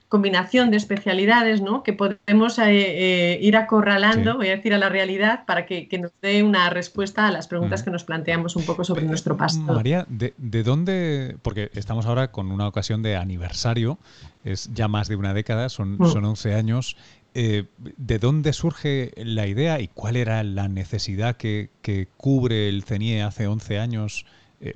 combinación 0.09 0.71
de 0.71 0.77
especialidades 0.77 1.61
¿no? 1.61 1.83
que 1.83 1.93
podemos 1.93 2.59
eh, 2.59 2.65
eh, 2.69 3.39
ir 3.43 3.57
acorralando, 3.57 4.37
voy 4.37 4.49
a 4.49 4.57
decir, 4.57 4.73
a 4.73 4.79
la 4.79 4.89
realidad 4.89 5.45
para 5.47 5.67
que, 5.67 5.89
nos 6.01 6.13
dé 6.23 6.43
una 6.43 6.71
respuesta 6.71 7.27
a 7.27 7.33
las 7.33 7.49
preguntas 7.49 7.83
que 7.83 7.91
nos 7.91 8.05
planteamos 8.05 8.55
un 8.55 8.65
poco 8.65 8.85
sobre 8.85 9.05
nuestro 9.05 9.37
pasado. 9.37 9.75
María, 9.75 10.07
¿de, 10.09 10.63
dónde? 10.63 11.37
Porque 11.43 11.71
estamos 11.75 12.07
ahora 12.07 12.31
con 12.31 12.53
una 12.53 12.69
ocasión 12.69 13.03
de 13.03 13.17
aniversario, 13.17 13.99
es 14.47 14.71
ya 14.73 14.89
más 14.89 15.09
de 15.09 15.17
una 15.17 15.35
década, 15.35 15.69
son, 15.69 15.97
mm. 15.99 16.07
son 16.07 16.25
11 16.25 16.55
años. 16.55 16.97
Eh, 17.35 17.65
¿De 17.99 18.19
dónde 18.19 18.55
surge 18.55 19.13
la 19.17 19.47
idea 19.47 19.81
y 19.81 19.89
cuál 19.89 20.17
era 20.17 20.43
la 20.43 20.69
necesidad 20.69 21.37
que, 21.37 21.69
que 21.83 22.09
cubre 22.17 22.69
el 22.69 22.83
CENIE 22.83 23.23
hace 23.23 23.47
11 23.47 23.79
años 23.79 24.25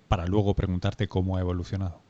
para 0.09 0.27
luego 0.27 0.55
preguntarte 0.55 1.09
cómo 1.09 1.39
ha 1.39 1.41
evolucionado? 1.41 2.03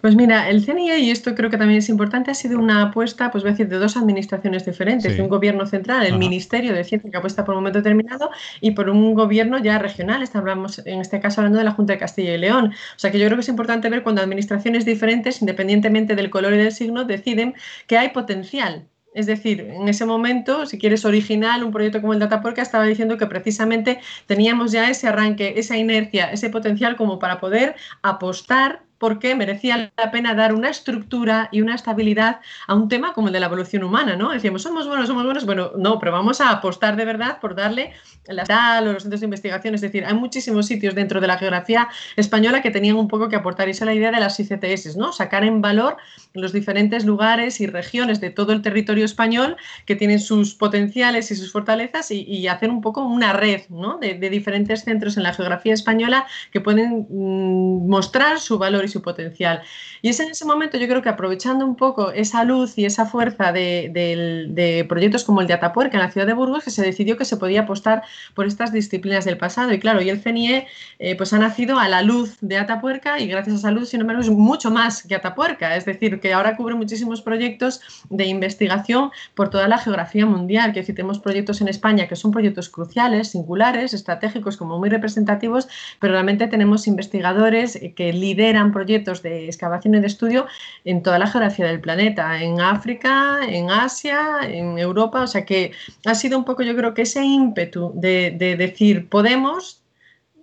Pues 0.00 0.16
mira, 0.16 0.48
el 0.48 0.64
CNIE, 0.64 0.98
y 1.00 1.10
esto 1.10 1.34
creo 1.34 1.50
que 1.50 1.58
también 1.58 1.78
es 1.78 1.90
importante, 1.90 2.30
ha 2.30 2.34
sido 2.34 2.58
una 2.58 2.80
apuesta, 2.84 3.30
pues 3.30 3.44
voy 3.44 3.50
a 3.50 3.52
decir, 3.52 3.68
de 3.68 3.76
dos 3.76 3.98
administraciones 3.98 4.64
diferentes, 4.64 5.14
de 5.14 5.22
un 5.22 5.28
gobierno 5.28 5.66
central, 5.66 6.06
el 6.06 6.16
Ministerio 6.16 6.72
de 6.72 6.84
Ciencia, 6.84 7.10
que 7.10 7.16
apuesta 7.18 7.44
por 7.44 7.54
un 7.54 7.60
momento 7.60 7.80
determinado, 7.80 8.30
y 8.62 8.70
por 8.70 8.88
un 8.88 9.12
gobierno 9.12 9.58
ya 9.58 9.78
regional, 9.78 10.22
estamos 10.22 10.80
en 10.86 11.02
este 11.02 11.20
caso 11.20 11.42
hablando 11.42 11.58
de 11.58 11.64
la 11.64 11.72
Junta 11.72 11.92
de 11.92 11.98
Castilla 11.98 12.34
y 12.34 12.38
León. 12.38 12.72
O 12.96 12.98
sea 12.98 13.10
que 13.10 13.18
yo 13.18 13.26
creo 13.26 13.36
que 13.36 13.42
es 13.42 13.48
importante 13.50 13.90
ver 13.90 14.02
cuando 14.02 14.22
administraciones 14.22 14.86
diferentes, 14.86 15.42
independientemente 15.42 16.16
del 16.16 16.30
color 16.30 16.54
y 16.54 16.58
del 16.58 16.72
signo, 16.72 17.04
deciden 17.04 17.54
que 17.86 17.98
hay 17.98 18.08
potencial. 18.08 18.86
Es 19.12 19.26
decir, 19.26 19.60
en 19.60 19.86
ese 19.88 20.06
momento, 20.06 20.64
si 20.64 20.78
quieres 20.78 21.04
original, 21.04 21.62
un 21.62 21.72
proyecto 21.72 22.00
como 22.00 22.14
el 22.14 22.20
Dataporca 22.20 22.62
estaba 22.62 22.84
diciendo 22.84 23.18
que 23.18 23.26
precisamente 23.26 24.00
teníamos 24.26 24.72
ya 24.72 24.88
ese 24.88 25.08
arranque, 25.08 25.54
esa 25.56 25.76
inercia, 25.76 26.32
ese 26.32 26.48
potencial 26.48 26.96
como 26.96 27.18
para 27.18 27.38
poder 27.38 27.74
apostar 28.02 28.82
porque 29.00 29.34
merecía 29.34 29.90
la 29.96 30.10
pena 30.10 30.34
dar 30.34 30.52
una 30.52 30.68
estructura 30.68 31.48
y 31.50 31.62
una 31.62 31.74
estabilidad 31.74 32.40
a 32.66 32.74
un 32.74 32.88
tema 32.90 33.14
como 33.14 33.28
el 33.28 33.32
de 33.32 33.40
la 33.40 33.46
evolución 33.46 33.82
humana, 33.82 34.14
¿no? 34.14 34.30
Decíamos, 34.30 34.60
somos 34.60 34.86
buenos, 34.86 35.08
somos 35.08 35.24
buenos, 35.24 35.46
bueno, 35.46 35.72
no, 35.78 35.98
pero 35.98 36.12
vamos 36.12 36.42
a 36.42 36.50
apostar 36.50 36.96
de 36.96 37.06
verdad 37.06 37.40
por 37.40 37.54
darle 37.54 37.94
la 38.26 38.44
tal 38.44 38.88
o 38.88 38.92
los 38.92 39.02
centros 39.02 39.22
de 39.22 39.26
investigación, 39.26 39.74
es 39.74 39.80
decir, 39.80 40.04
hay 40.04 40.12
muchísimos 40.12 40.66
sitios 40.66 40.94
dentro 40.94 41.18
de 41.22 41.26
la 41.26 41.38
geografía 41.38 41.88
española 42.16 42.60
que 42.60 42.70
tenían 42.70 42.96
un 42.96 43.08
poco 43.08 43.30
que 43.30 43.36
aportar, 43.36 43.68
y 43.68 43.70
esa 43.70 43.84
es 43.84 43.86
la 43.86 43.94
idea 43.94 44.10
de 44.10 44.20
las 44.20 44.38
ICTS, 44.38 44.98
¿no? 44.98 45.12
Sacar 45.12 45.44
en 45.44 45.62
valor 45.62 45.96
los 46.34 46.52
diferentes 46.52 47.06
lugares 47.06 47.58
y 47.62 47.66
regiones 47.66 48.20
de 48.20 48.28
todo 48.28 48.52
el 48.52 48.60
territorio 48.60 49.06
español 49.06 49.56
que 49.86 49.96
tienen 49.96 50.20
sus 50.20 50.54
potenciales 50.54 51.30
y 51.30 51.36
sus 51.36 51.52
fortalezas 51.52 52.10
y, 52.10 52.48
hacer 52.50 52.68
un 52.68 52.80
poco 52.82 53.02
una 53.02 53.32
red, 53.32 53.62
¿no? 53.70 53.96
De, 53.96 54.14
diferentes 54.30 54.84
centros 54.84 55.16
en 55.16 55.22
la 55.22 55.32
geografía 55.32 55.72
española 55.72 56.26
que 56.52 56.60
pueden 56.60 57.06
mm, 57.08 57.88
mostrar 57.88 58.40
su 58.40 58.58
valor 58.58 58.84
y 58.84 58.89
su 58.90 59.02
potencial. 59.02 59.62
Y 60.02 60.08
es 60.08 60.20
en 60.20 60.30
ese 60.30 60.44
momento, 60.44 60.78
yo 60.78 60.88
creo 60.88 61.02
que 61.02 61.08
aprovechando 61.08 61.64
un 61.64 61.76
poco 61.76 62.10
esa 62.12 62.44
luz 62.44 62.76
y 62.76 62.84
esa 62.84 63.06
fuerza 63.06 63.52
de, 63.52 64.86
proyectos 64.88 65.24
como 65.24 65.40
el 65.40 65.46
de 65.46 65.54
Atapuerca 65.54 65.96
en 65.96 66.02
la 66.02 66.10
ciudad 66.10 66.26
de 66.26 66.34
Burgos, 66.34 66.64
que 66.64 66.70
se 66.70 66.82
decidió 66.82 67.16
que 67.16 67.24
se 67.24 67.36
podía 67.36 67.62
apostar 67.62 68.02
por 68.34 68.46
estas 68.46 68.72
disciplinas 68.72 69.24
del 69.24 69.38
pasado. 69.38 69.72
Y 69.72 69.78
claro, 69.78 70.02
y 70.02 70.10
el 70.10 70.22
CNIE 70.22 70.66
eh, 70.98 71.16
pues 71.16 71.32
ha 71.32 71.38
nacido 71.38 71.78
a 71.78 71.88
la 71.88 72.02
luz 72.02 72.36
de 72.40 72.58
Atapuerca 72.58 73.18
y 73.20 73.26
gracias 73.26 73.56
a 73.56 73.58
esa 73.58 73.70
luz, 73.70 73.88
sin 73.90 74.00
embargo, 74.00 74.22
es 74.22 74.30
mucho 74.30 74.70
más 74.70 75.02
que 75.02 75.14
Atapuerca. 75.14 75.76
Es 75.76 75.84
decir, 75.84 76.20
que 76.20 76.32
ahora 76.32 76.56
cubre 76.56 76.74
muchísimos 76.74 77.22
proyectos 77.22 77.80
de 78.10 78.26
investigación 78.26 79.10
por 79.34 79.50
toda 79.50 79.68
la 79.68 79.78
geografía 79.78 80.26
mundial. 80.26 80.72
Que 80.72 80.82
si 80.82 80.92
tenemos 80.92 81.18
proyectos 81.18 81.60
en 81.60 81.68
España 81.68 82.08
que 82.08 82.16
son 82.16 82.30
proyectos 82.30 82.68
cruciales, 82.68 83.30
singulares, 83.30 83.94
estratégicos, 83.94 84.56
como 84.56 84.78
muy 84.78 84.88
representativos, 84.88 85.68
pero 85.98 86.14
realmente 86.14 86.48
tenemos 86.48 86.86
investigadores 86.86 87.78
que 87.96 88.12
lideran 88.12 88.72
proyectos 88.72 88.79
de 88.84 89.46
excavación 89.46 89.94
y 89.94 90.00
de 90.00 90.06
estudio 90.06 90.46
en 90.84 91.02
toda 91.02 91.18
la 91.18 91.26
geografía 91.26 91.66
del 91.66 91.80
planeta, 91.80 92.42
en 92.42 92.60
África, 92.60 93.40
en 93.46 93.70
Asia, 93.70 94.40
en 94.42 94.78
Europa. 94.78 95.22
O 95.22 95.26
sea 95.26 95.44
que 95.44 95.72
ha 96.06 96.14
sido 96.14 96.38
un 96.38 96.44
poco, 96.44 96.62
yo 96.62 96.76
creo 96.76 96.94
que 96.94 97.02
ese 97.02 97.24
ímpetu 97.24 97.92
de, 97.94 98.30
decir, 98.58 99.08
podemos, 99.08 99.82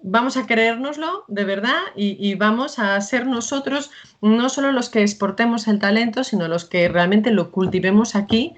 vamos 0.02 0.38
a 0.38 0.46
creérnoslo 0.46 1.26
de 1.28 1.44
verdad 1.46 1.82
y, 1.96 2.36
vamos 2.36 2.80
a 2.80 3.00
ser 3.02 3.26
nosotros 3.26 3.92
no 4.22 4.50
solo 4.50 4.72
los 4.72 4.90
que 4.90 5.02
exportemos 5.02 5.68
el 5.68 5.80
talento, 5.80 6.24
sino 6.24 6.48
los 6.48 6.66
que 6.66 6.88
realmente 6.90 7.32
lo 7.32 7.52
cultivemos 7.52 8.16
aquí 8.16 8.56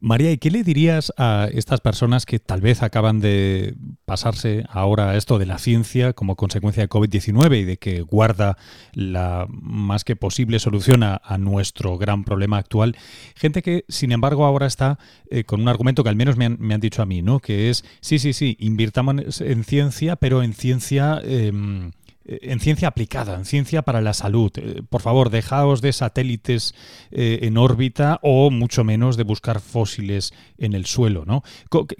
María, 0.00 0.30
¿y 0.30 0.38
qué 0.38 0.52
le 0.52 0.62
dirías 0.62 1.12
a 1.16 1.48
estas 1.52 1.80
personas 1.80 2.24
que 2.24 2.38
tal 2.38 2.60
vez 2.60 2.84
acaban 2.84 3.18
de 3.18 3.74
pasarse 4.04 4.64
ahora 4.70 5.10
a 5.10 5.16
esto 5.16 5.38
de 5.38 5.46
la 5.46 5.58
ciencia 5.58 6.12
como 6.12 6.36
consecuencia 6.36 6.84
de 6.84 6.88
COVID-19 6.88 7.60
y 7.60 7.64
de 7.64 7.76
que 7.78 8.02
guarda 8.02 8.56
la 8.92 9.46
más 9.48 10.04
que 10.04 10.14
posible 10.14 10.60
solución 10.60 11.02
a, 11.02 11.20
nuestro 11.38 11.98
gran 11.98 12.22
problema 12.22 12.58
actual? 12.58 12.96
Gente 13.34 13.60
que, 13.60 13.84
sin 13.88 14.12
embargo, 14.12 14.44
ahora 14.44 14.66
está 14.66 15.00
eh, 15.30 15.42
con 15.42 15.60
un 15.60 15.68
argumento 15.68 16.04
que 16.04 16.10
al 16.10 16.16
menos 16.16 16.36
me 16.36 16.44
han, 16.46 16.80
dicho 16.80 17.02
a 17.02 17.06
mí, 17.06 17.20
¿no? 17.20 17.40
Que 17.40 17.68
es, 17.68 17.84
sí, 18.00 18.20
sí, 18.20 18.32
sí, 18.32 18.56
invirtamos 18.60 19.40
en 19.40 19.64
ciencia, 19.64 20.14
pero 20.14 20.44
en 20.44 20.52
ciencia... 20.52 21.20
Em, 21.24 21.90
en 22.28 22.60
ciencia 22.60 22.88
aplicada, 22.88 23.34
en 23.34 23.44
ciencia 23.44 23.82
para 23.82 24.00
la 24.00 24.12
salud. 24.12 24.52
Eh, 24.56 24.82
por 24.88 25.00
favor, 25.00 25.30
dejaos 25.30 25.80
de 25.80 25.92
satélites 25.92 26.74
eh, 27.10 27.40
en 27.42 27.56
órbita 27.56 28.18
o 28.22 28.50
mucho 28.50 28.84
menos 28.84 29.16
de 29.16 29.22
buscar 29.24 29.60
fósiles 29.60 30.32
en 30.58 30.74
el 30.74 30.86
suelo. 30.86 31.24
¿no? 31.24 31.42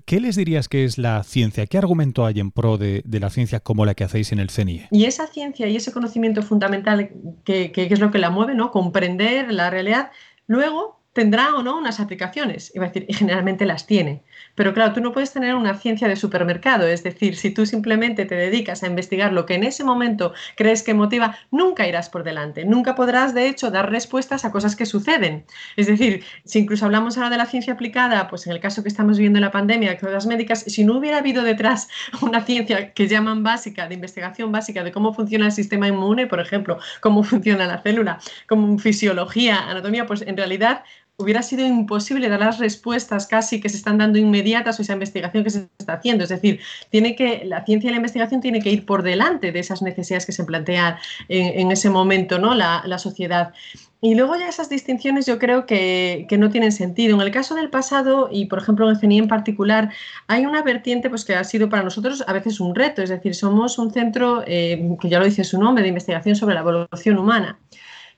¿Qué 0.05 0.21
les 0.21 0.37
dirías 0.37 0.69
que 0.69 0.85
es 0.85 0.99
la 0.99 1.23
ciencia? 1.25 1.67
¿Qué 1.67 1.79
argumento 1.79 2.27
hay 2.27 2.41
en 2.41 2.51
pro 2.51 2.77
de, 2.77 3.03
la 3.11 3.31
ciencia 3.31 3.61
como 3.61 3.87
la 3.87 3.95
que 3.95 4.05
hacéis 4.05 4.33
en 4.33 4.39
el 4.39 4.51
CENIE? 4.51 4.89
Y 4.91 5.05
esa 5.05 5.27
ciencia 5.27 5.67
y 5.69 5.77
ese 5.77 5.93
conocimiento 5.93 6.43
fundamental 6.43 7.11
que, 7.45 7.73
es 7.75 8.01
lo 8.01 8.11
que 8.11 8.19
la 8.19 8.31
mueve, 8.31 8.55
¿no? 8.55 8.71
comprender 8.71 9.53
la 9.53 9.71
realidad, 9.71 10.11
luego 10.47 11.01
tendrá 11.13 11.55
o 11.55 11.63
no 11.63 11.79
unas 11.79 12.01
aplicaciones, 12.01 12.73
a 12.77 12.81
decir, 12.81 13.07
y 13.09 13.15
generalmente 13.15 13.67
las 13.67 13.87
tiene. 13.87 14.23
Pero 14.55 14.75
claro, 14.75 14.93
tú 14.93 15.01
no 15.01 15.13
puedes 15.13 15.33
tener 15.33 15.55
una 15.55 15.75
ciencia 15.75 16.09
de 16.09 16.17
supermercado, 16.17 16.87
es 16.87 17.03
decir, 17.03 17.37
si 17.37 17.51
tú 17.51 17.67
simplemente 17.67 18.25
te 18.25 18.35
dedicas 18.35 18.83
a 18.83 18.87
investigar 18.87 19.33
lo 19.33 19.47
que 19.47 19.55
en 19.55 19.65
ese 19.65 19.85
momento 19.85 20.33
crees 20.57 20.83
que 20.83 20.95
motiva, 20.95 21.37
nunca 21.51 21.87
irás 21.87 22.09
por 22.09 22.25
delante, 22.25 22.65
nunca 22.65 22.95
podrás 22.95 23.35
de 23.35 23.49
hecho 23.49 23.71
dar 23.71 23.91
respuestas 23.91 24.45
a 24.45 24.53
cosas 24.53 24.77
que 24.77 24.87
suceden. 24.87 25.45
Es 25.77 25.87
decir, 25.87 26.25
si 26.45 26.59
incluso 26.59 26.85
hablamos 26.85 27.17
ahora 27.17 27.31
de 27.31 27.37
la 27.37 27.47
ciencia 27.47 27.75
aplicada, 27.75 28.29
pues 28.29 28.47
en 28.47 28.53
el 28.53 28.61
caso 28.61 28.83
que 28.83 28.89
estamos 28.89 29.19
viendo 29.19 29.39
en 29.39 29.45
la 29.45 29.51
pandemia, 29.51 29.95
de 29.95 30.13
las 30.13 30.27
médicas, 30.27 30.61
si 30.61 30.85
no 30.85 30.99
hubiera 30.99 31.19
habido 31.19 31.43
detrás 31.43 31.89
una 32.21 32.43
ciencia 32.43 32.93
que 32.93 33.09
llaman 33.09 33.43
básica, 33.43 33.89
de 33.89 33.95
investigación 33.95 34.53
básica 34.53 34.85
de 34.85 34.93
cómo 34.93 35.13
funciona 35.13 35.47
el 35.47 35.53
sistema 35.53 35.89
inmune, 35.89 36.27
por 36.27 36.41
ejemplo, 36.41 36.79
cómo 37.01 37.23
funciona 37.23 37.67
la 37.67 37.83
célula, 37.83 38.19
como 38.49 38.79
fisiología, 38.79 39.69
anatomía, 39.69 40.07
pues 40.07 40.23
en 40.23 40.37
realidad 40.37 40.83
hubiera 41.21 41.43
sido 41.43 41.67
imposible 41.67 42.29
dar 42.29 42.39
las 42.39 42.61
respuestas 42.61 43.27
casi 43.27 43.61
que 43.61 43.69
se 43.69 43.77
están 43.77 43.99
dando 43.99 44.19
inmediatas 44.19 44.79
o 44.79 44.83
esa 44.83 44.93
investigación 44.93 45.43
que 45.43 45.51
se 45.51 45.69
está 45.77 45.95
haciendo. 45.95 46.23
Es 46.23 46.31
decir, 46.31 46.61
tiene 46.91 47.17
que, 47.17 47.45
la 47.45 47.65
ciencia 47.65 47.89
y 47.89 47.91
la 47.91 47.97
investigación 47.97 48.41
tiene 48.41 48.61
que 48.63 48.71
ir 48.71 48.87
por 48.87 49.03
delante 49.03 49.51
de 49.51 49.59
esas 49.59 49.83
necesidades 49.83 50.27
que 50.27 50.33
se 50.33 50.45
plantean 50.45 50.97
en, 51.29 51.73
ese 51.73 51.91
momento, 51.91 52.39
¿no? 52.39 52.55
La, 52.55 52.99
sociedad. 52.99 53.53
Y 54.01 54.15
luego 54.15 54.37
ya 54.37 54.49
esas 54.49 54.69
distinciones 54.69 55.27
yo 55.27 55.41
creo 55.41 55.67
que, 55.67 56.29
no 56.39 56.51
tienen 56.51 56.71
sentido. 56.71 57.17
En 57.17 57.21
el 57.21 57.33
caso 57.33 57.57
del 57.57 57.69
pasado, 57.69 58.29
y 58.31 58.47
por 58.47 58.61
ejemplo 58.61 58.89
en 58.89 58.97
CNI 58.97 59.19
en 59.19 59.29
particular, 59.29 59.91
hay 60.29 60.47
una 60.47 60.63
vertiente 60.63 61.11
pues, 61.11 61.25
que 61.25 61.35
ha 61.35 61.43
sido 61.43 61.69
para 61.69 61.83
nosotros 61.83 62.23
a 62.29 62.33
veces 62.33 62.61
un 62.61 62.77
reto, 62.77 63.03
es 63.03 63.11
decir, 63.11 63.35
somos 63.35 63.77
un 63.79 63.91
centro, 63.91 64.45
eh, 64.47 64.97
que 65.01 65.09
ya 65.09 65.19
lo 65.19 65.25
dice 65.25 65.43
su 65.43 65.59
nombre, 65.59 65.83
de 65.83 65.89
investigación 65.89 66.37
sobre 66.37 66.55
la 66.55 66.61
evolución 66.61 67.19
humana 67.19 67.59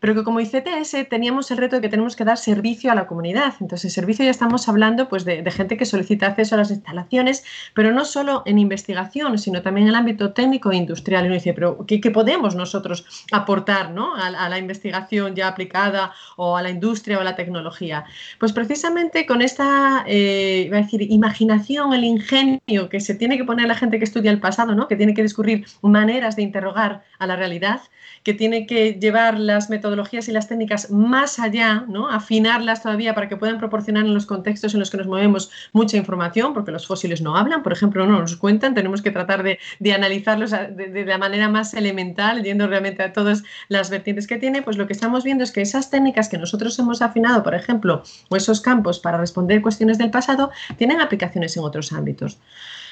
pero 0.01 0.15
que 0.15 0.25
como 0.25 0.41
ICTS 0.41 1.09
teníamos 1.09 1.51
el 1.51 1.59
reto 1.59 1.77
de 1.77 1.83
que 1.83 1.89
tenemos 1.89 2.17
que 2.17 2.25
dar 2.25 2.39
servicio 2.39 2.91
a 2.91 2.95
la 2.95 3.07
comunidad. 3.07 3.55
Entonces, 3.61 3.93
servicio 3.93 4.25
ya 4.25 4.31
estamos 4.31 4.69
hablando 4.69 5.09
pues, 5.09 5.25
de, 5.25 5.49
gente 5.51 5.77
que 5.77 5.85
solicita 5.85 6.27
acceso 6.27 6.55
a 6.55 6.59
las 6.59 6.71
instalaciones, 6.71 7.45
pero 7.75 7.93
no 7.93 8.05
solo 8.05 8.43
en 8.47 8.59
investigación, 8.59 9.39
sino 9.39 9.63
también 9.63 9.87
en 9.87 9.91
el 9.91 9.95
ámbito 9.95 10.33
técnico 10.33 10.73
e 10.73 10.77
industrial. 10.77 11.25
Y 11.25 11.27
uno 11.27 11.35
dice, 11.35 11.53
pero 11.53 11.85
¿qué, 11.87 12.01
podemos 12.11 12.55
nosotros 12.55 13.05
aportar 13.31 13.91
¿no? 13.93 14.17
a, 14.17 14.49
la 14.49 14.59
investigación 14.59 15.35
ya 15.37 15.49
aplicada 15.49 16.13
o 16.37 16.57
a 16.57 16.63
la 16.63 16.71
industria 16.71 17.19
o 17.19 17.21
a 17.21 17.25
la 17.25 17.37
tecnología? 17.37 18.05
Pues 18.39 18.53
precisamente 18.53 19.27
con 19.27 19.43
esta, 19.43 20.05
eh, 20.07 20.71
a 20.73 20.77
decir, 20.77 21.03
imaginación, 21.03 21.93
el 21.93 22.05
ingenio 22.05 22.89
que 22.89 23.01
se 23.01 23.15
tiene 23.15 23.37
que 23.37 23.45
poner 23.45 23.69
la 23.69 23.75
gente 23.75 23.99
que 23.99 24.05
estudia 24.05 24.31
el 24.31 24.41
pasado, 24.41 24.75
¿no? 24.75 24.89
que 24.89 24.97
tiene 24.97 25.13
que 25.13 25.23
descubrir 25.23 25.67
maneras 25.83 26.37
de 26.37 26.43
interrogar 26.43 27.05
a 27.19 27.27
la 27.27 27.37
realidad, 27.37 27.83
que 28.23 28.35
tiene 28.35 28.67
que 28.67 28.95
llevar 28.95 29.39
las 29.39 29.69
metodologías 29.69 29.90
y 29.93 30.33
las 30.33 30.49
técnicas 30.49 30.91
más 30.91 31.39
allá, 31.39 31.85
¿no? 31.89 32.09
afinarlas 32.09 32.83
todavía 32.83 33.15
para 33.15 33.29
que 33.29 33.37
puedan 33.37 33.59
proporcionar 33.59 34.05
en 34.05 34.15
los 34.15 34.27
contextos 34.27 34.75
en 34.75 34.81
los 34.81 34.91
que 34.91 34.97
nos 34.97 35.07
movemos 35.07 35.51
mucha 35.73 35.97
información, 35.97 36.55
porque 36.55 36.71
los 36.71 36.87
fósiles 36.87 37.21
no 37.23 37.37
hablan, 37.37 37.63
por 37.63 37.73
ejemplo, 37.73 38.07
no 38.07 38.19
nos 38.21 38.37
cuentan, 38.37 38.75
tenemos 38.75 39.03
que 39.03 39.11
tratar 39.11 39.43
de, 39.43 39.59
analizarlos 39.93 40.51
de, 40.51 41.05
la 41.07 41.19
manera 41.19 41.49
más 41.49 41.75
elemental, 41.75 42.43
yendo 42.43 42.67
realmente 42.67 43.03
a 43.03 43.13
todas 43.13 43.43
las 43.69 43.91
vertientes 43.91 44.27
que 44.27 44.37
tiene, 44.39 44.63
pues 44.63 44.77
lo 44.77 44.87
que 44.87 44.93
estamos 44.93 45.25
viendo 45.25 45.45
es 45.45 45.53
que 45.53 45.63
esas 45.63 45.91
técnicas 45.91 46.29
que 46.29 46.39
nosotros 46.39 46.79
hemos 46.79 47.03
afinado, 47.03 47.43
por 47.43 47.55
ejemplo, 47.55 48.03
o 48.29 48.37
esos 48.37 48.61
campos 48.61 49.01
para 49.01 49.19
responder 49.19 49.63
cuestiones 49.63 49.99
del 49.99 50.11
pasado, 50.11 50.51
tienen 50.77 51.01
aplicaciones 51.01 51.57
en 51.57 51.65
otros 51.65 51.93
ámbitos. 51.93 52.39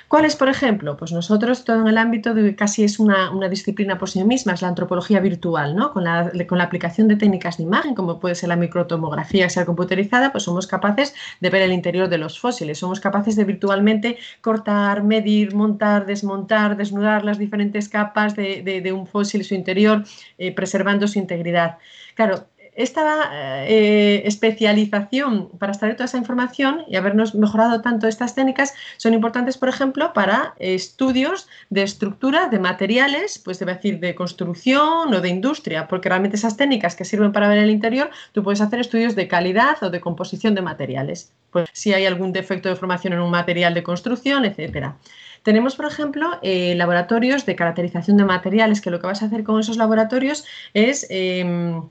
¿Cuáles, 0.08 0.36
por 0.36 0.48
ejemplo? 0.48 0.96
Pues 0.96 1.12
nosotros 1.12 1.64
todo 1.64 1.82
en 1.82 1.86
el 1.86 1.98
ámbito 1.98 2.32
de 2.32 2.56
casi 2.56 2.82
es 2.82 2.98
una, 2.98 3.30
disciplina 3.50 3.98
por 3.98 4.08
sí 4.08 4.24
misma, 4.24 4.54
es 4.54 4.62
la 4.62 4.68
antropología 4.68 5.20
virtual, 5.20 5.76
¿no? 5.76 5.92
Con 5.92 6.04
la, 6.04 6.32
con 6.46 6.56
la, 6.56 6.64
aplicación 6.64 7.08
de 7.08 7.16
técnicas 7.16 7.58
de 7.58 7.64
imagen, 7.64 7.94
como 7.94 8.18
puede 8.18 8.34
ser 8.34 8.48
la 8.48 8.56
microtomografía 8.56 9.44
que 9.44 9.50
sea 9.50 9.66
computerizada, 9.66 10.32
pues 10.32 10.44
somos 10.44 10.66
capaces 10.66 11.14
de 11.40 11.50
ver 11.50 11.60
el 11.60 11.72
interior 11.72 12.08
de 12.08 12.16
los 12.16 12.40
fósiles, 12.40 12.78
somos 12.78 13.00
capaces 13.00 13.36
de 13.36 13.44
virtualmente 13.44 14.16
cortar, 14.40 15.02
medir, 15.02 15.54
montar, 15.54 16.06
desmontar, 16.06 16.78
desnudar 16.78 17.22
las 17.22 17.36
diferentes 17.36 17.90
capas 17.90 18.34
de, 18.34 18.90
un 18.94 19.06
fósil, 19.06 19.44
su 19.44 19.54
interior, 19.54 20.04
eh, 20.38 20.54
preservando 20.54 21.06
su 21.06 21.18
integridad. 21.18 21.76
Claro, 22.14 22.46
esta 22.78 23.64
eh, 23.66 24.22
especialización 24.24 25.48
para 25.58 25.72
extraer 25.72 25.96
toda 25.96 26.04
esa 26.04 26.16
información 26.16 26.84
y 26.86 26.94
habernos 26.94 27.34
mejorado 27.34 27.82
tanto 27.82 28.06
estas 28.06 28.36
técnicas 28.36 28.72
son 28.98 29.14
importantes, 29.14 29.58
por 29.58 29.68
ejemplo, 29.68 30.12
para 30.12 30.54
estudios 30.58 31.48
de 31.70 31.82
estructura 31.82 32.48
de 32.48 32.60
materiales, 32.60 33.40
pues 33.40 33.58
debe 33.58 33.74
decir 33.74 33.98
de 33.98 34.14
construcción 34.14 35.12
o 35.12 35.20
de 35.20 35.28
industria, 35.28 35.88
porque 35.88 36.08
realmente 36.08 36.36
esas 36.36 36.56
técnicas 36.56 36.94
que 36.94 37.04
sirven 37.04 37.32
para 37.32 37.48
ver 37.48 37.58
el 37.58 37.70
interior, 37.70 38.10
tú 38.30 38.44
puedes 38.44 38.60
hacer 38.60 38.78
estudios 38.78 39.16
de 39.16 39.26
calidad 39.26 39.82
o 39.82 39.90
de 39.90 40.00
composición 40.00 40.54
de 40.54 40.62
materiales, 40.62 41.32
pues 41.50 41.68
si 41.72 41.92
hay 41.92 42.06
algún 42.06 42.32
defecto 42.32 42.68
de 42.68 42.76
formación 42.76 43.12
en 43.12 43.20
un 43.20 43.30
material 43.30 43.74
de 43.74 43.82
construcción, 43.82 44.44
etcétera. 44.44 44.96
Tenemos, 45.42 45.76
por 45.76 45.86
ejemplo, 45.86 46.38
eh, 46.42 46.74
laboratorios 46.76 47.44
de 47.44 47.56
caracterización 47.56 48.16
de 48.16 48.24
materiales, 48.24 48.80
que 48.80 48.90
lo 48.90 49.00
que 49.00 49.06
vas 49.06 49.22
a 49.22 49.26
hacer 49.26 49.44
con 49.44 49.58
esos 49.58 49.76
laboratorios 49.76 50.44
es 50.74 51.06
em, 51.10 51.82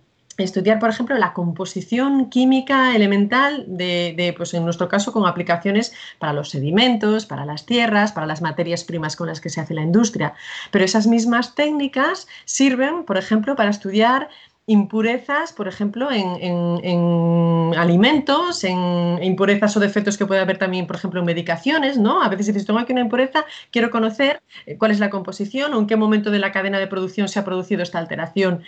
estudiar, 0.43 0.79
por 0.79 0.89
ejemplo, 0.89 1.17
la 1.17 1.33
composición 1.33 2.29
química 2.29 2.95
elemental 2.95 3.65
de, 3.67 4.33
pues 4.37 4.53
en 4.53 4.63
nuestro 4.63 4.87
caso, 4.87 5.11
con 5.11 5.25
aplicaciones 5.25 5.93
para 6.19 6.33
los 6.33 6.49
sedimentos, 6.49 7.25
para 7.25 7.45
las 7.45 7.65
tierras, 7.65 8.11
para 8.11 8.27
las 8.27 8.41
materias 8.41 8.83
primas 8.83 9.15
con 9.15 9.27
las 9.27 9.41
que 9.41 9.49
se 9.49 9.61
hace 9.61 9.73
la 9.73 9.81
industria. 9.81 10.33
Pero 10.71 10.85
esas 10.85 11.07
mismas 11.07 11.55
técnicas 11.55 12.27
sirven, 12.45 13.03
por 13.03 13.17
ejemplo, 13.17 13.55
para 13.55 13.69
estudiar 13.69 14.29
impurezas, 14.69 15.53
por 15.53 15.69
ejemplo, 15.69 16.09
en, 16.11 17.73
alimentos, 17.77 18.65
en 18.65 19.17
impurezas 19.23 19.77
o 19.77 19.79
defectos 19.79 20.17
que 20.17 20.25
puede 20.25 20.41
haber 20.41 20.57
también, 20.57 20.87
por 20.87 20.97
ejemplo, 20.97 21.21
en 21.21 21.25
medicaciones, 21.25 21.97
¿no? 21.97 22.21
A 22.21 22.27
veces 22.27 22.47
dices, 22.47 22.65
tengo 22.65 22.79
aquí 22.79 22.91
una 22.91 23.01
impureza, 23.01 23.45
quiero 23.71 23.89
conocer 23.89 24.41
eh, 24.65 24.77
cuál 24.77 24.91
es 24.91 24.99
la 24.99 25.09
composición 25.09 25.73
o 25.73 25.79
en 25.79 25.87
qué 25.87 25.95
momento 25.95 26.31
de 26.31 26.39
la 26.39 26.51
cadena 26.51 26.79
de 26.79 26.87
producción 26.87 27.29
se 27.29 27.39
ha 27.39 27.45
producido 27.45 27.81
esta 27.81 27.97
alteración. 27.97 28.61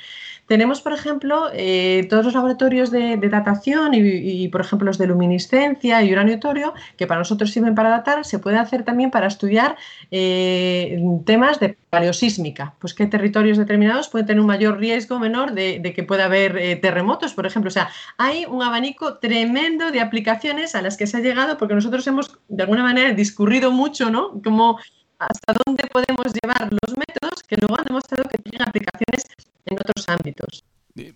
tenemos, 0.48 0.82
por 0.82 0.94
ejemplo, 0.94 1.50
eh, 1.54 2.08
todos 2.10 2.26
los 2.26 2.34
laboratorios 2.34 2.92
de, 2.92 3.18
datación 3.18 3.92
y, 3.94 4.48
por 4.48 4.62
ejemplo, 4.62 4.88
los 4.88 4.98
de 4.98 5.06
luminiscencia 5.06 6.02
y 6.02 6.12
uranio 6.14 6.40
torio, 6.40 6.74
que 6.98 7.08
para 7.08 7.20
nosotros 7.20 7.52
sirven 7.52 7.76
para 7.76 7.90
datar, 7.90 8.26
se 8.26 8.40
puede 8.40 8.58
hacer 8.58 8.84
también 8.84 9.12
para 9.12 9.28
estudiar 9.28 9.76
eh, 10.12 10.98
temas 11.26 11.60
de 11.60 11.78
paleosísmica, 11.90 12.76
pues 12.80 12.94
qué 12.94 13.08
territorios 13.08 13.58
determinados 13.58 14.10
pueden 14.10 14.28
tener 14.28 14.42
un 14.42 14.48
mayor 14.48 14.78
riesgo 14.78 15.20
menor 15.20 15.54
de, 15.54 15.89
que 15.94 16.04
pueda 16.04 16.26
haber 16.26 16.58
eh, 16.58 16.76
terremotos, 16.76 17.34
por 17.34 17.46
ejemplo. 17.46 17.70
O 17.70 17.72
sea, 17.72 17.90
hay 18.18 18.46
un 18.46 18.64
abanico 18.64 19.18
tremendo 19.18 19.92
de 19.92 20.02
aplicaciones 20.02 20.76
a 20.76 20.82
las 20.82 20.98
que 20.98 21.08
se 21.08 21.18
ha 21.18 21.22
llegado 21.22 21.58
porque 21.58 21.76
nosotros 21.76 22.06
hemos, 22.08 22.40
de 22.48 22.64
alguna 22.64 22.84
manera, 22.84 23.14
discurrido 23.14 23.72
mucho, 23.72 24.10
¿no? 24.10 24.42
Como 24.44 24.80
hasta 25.20 25.54
dónde 25.66 25.84
podemos 25.92 26.34
llevar 26.34 26.70
los 26.72 26.98
métodos 26.98 27.44
que 27.44 27.58
luego 27.58 27.78
han 27.78 27.86
demostrado 27.86 28.30
que 28.30 28.38
tienen 28.38 28.68
aplicaciones 28.68 29.26
en 29.66 29.78
otros 29.78 30.08
ámbitos. 30.08 30.64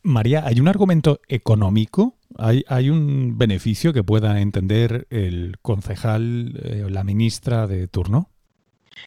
María, 0.03 0.45
¿hay 0.45 0.59
un 0.59 0.67
argumento 0.67 1.19
económico? 1.27 2.15
¿Hay, 2.37 2.63
¿Hay, 2.67 2.89
un 2.89 3.37
beneficio 3.37 3.93
que 3.93 4.03
pueda 4.03 4.39
entender 4.39 5.07
el 5.09 5.57
concejal 5.61 6.53
o 6.55 6.67
eh, 6.67 6.89
la 6.89 7.03
ministra 7.03 7.67
de 7.67 7.87
turno? 7.87 8.29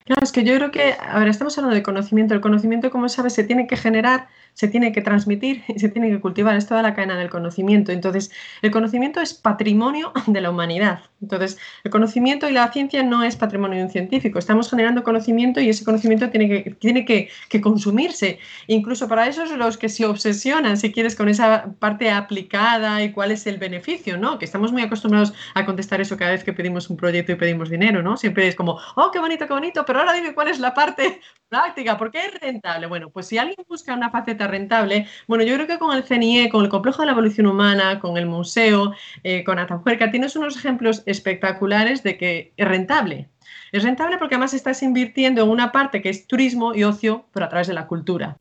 Claro, 0.05 0.23
es 0.23 0.33
que 0.33 0.45
yo 0.45 0.55
creo 0.57 0.71
que, 0.71 0.95
a 0.99 1.19
ver, 1.19 1.29
estamos 1.29 1.57
hablando 1.59 1.75
de 1.75 1.83
conocimiento. 1.83 2.35
El 2.35 2.41
conocimiento, 2.41 2.91
como 2.91 3.09
sabes, 3.09 3.35
se 3.35 3.45
tiene 3.45 3.67
que 3.67 3.77
generar 3.77 4.29
se 4.57 4.69
tiene 4.69 4.91
que 4.91 5.03
transmitir 5.03 5.63
y 5.69 5.79
se 5.79 5.91
tiene 5.91 6.09
que 6.11 6.19
cultivar. 6.19 6.57
Es 6.57 6.67
toda 6.67 6.81
la 6.81 6.95
cadena 6.95 7.19
del 7.19 7.29
conocimiento. 7.29 7.93
Entonces, 7.93 8.31
el 8.63 8.71
conocimiento 8.71 9.21
es 9.21 9.35
patrimonio 9.35 10.13
de 10.27 10.41
la 10.41 10.51
humanidad. 10.51 11.01
Entonces, 11.21 11.59
el 11.85 11.91
conocimiento 11.91 12.49
y 12.49 12.53
la 12.53 12.73
ciencia 12.73 13.03
no 13.03 13.23
es 13.23 13.37
patrimonio 13.37 13.79
de 13.79 13.85
un 13.85 13.91
científico. 13.91 14.39
Estamos 14.39 14.71
generando 14.71 15.05
conocimiento 15.05 15.61
y 15.61 15.69
ese 15.69 15.85
conocimiento 15.85 16.31
tiene 16.31 16.49
que, 16.49 16.71
tiene 16.71 17.05
que, 17.05 17.29
consumirse. 17.61 18.39
Incluso 18.67 19.09
para 19.09 19.27
esos 19.27 19.51
los 19.51 19.77
que 19.77 19.91
se 19.91 20.07
obsesionan, 20.07 20.77
si 20.79 20.91
quieres, 20.91 21.17
con 21.17 21.29
esa 21.29 21.67
parte 21.79 22.11
aplicada 22.11 23.03
y 23.03 23.13
cuál 23.13 23.33
es 23.33 23.47
el 23.47 23.59
beneficio, 23.59 24.17
¿no? 24.17 24.39
Que 24.39 24.47
estamos 24.47 24.73
muy 24.73 24.83
acostumbrados 24.83 25.35
a 25.55 25.67
contestar 25.67 26.01
eso 26.01 26.17
cada 26.17 26.31
vez 26.31 26.45
que 26.45 26.53
pedimos 26.53 26.89
un 26.89 26.97
proyecto 26.97 27.33
y 27.33 27.35
pedimos 27.35 27.69
dinero, 27.69 28.03
¿no? 28.03 28.17
Siempre 28.17 28.49
es 28.49 28.55
como, 28.55 28.79
oh, 28.95 29.11
qué 29.11 29.19
bonito, 29.19 29.47
qué 29.47 29.53
bonito, 29.53 29.76
pero 29.85 30.01
ahora 30.01 30.13
dime 30.13 30.35
cuál 30.35 30.49
es 30.49 30.59
la 30.59 30.75
parte 30.75 31.21
práctica, 31.49 31.99
¿por 31.99 32.11
qué 32.11 32.21
es 32.27 32.41
rentable? 32.41 32.87
Bueno, 32.87 33.11
pues 33.11 33.27
si 33.27 33.39
alguien 33.39 33.65
busca 33.69 33.95
una 33.95 34.11
faceta 34.11 34.47
rentable, 34.47 35.07
bueno, 35.27 35.45
yo 35.45 35.55
creo 35.55 35.67
que 35.67 35.79
con 35.79 35.97
el 35.97 36.05
CNIE, 36.05 36.49
con 36.49 36.65
el 36.65 36.71
Complejo 36.71 37.03
de 37.03 37.07
la 37.07 37.13
Evolución 37.13 37.47
Humana, 37.47 38.01
con 38.01 38.17
el 38.17 38.27
museo, 38.27 38.95
eh, 39.23 39.45
con 39.45 39.59
Atapuerca, 39.59 40.11
tienes 40.11 40.37
unos 40.37 40.57
ejemplos 40.57 41.03
espectaculares 41.07 42.03
de 42.03 42.17
que 42.17 42.53
es 42.57 42.69
rentable. 42.69 43.29
Es 43.73 43.83
rentable 43.83 44.19
porque 44.19 44.35
además 44.37 44.55
estás 44.55 44.83
invirtiendo 44.83 45.43
en 45.43 45.51
una 45.51 45.73
parte 45.73 46.01
que 46.03 46.09
es 46.09 46.27
turismo 46.27 46.75
y 46.75 46.85
ocio, 46.85 47.27
pero 47.33 47.47
a 47.47 47.49
través 47.49 47.67
de 47.67 47.75
la 47.75 47.87
cultura. 47.87 48.39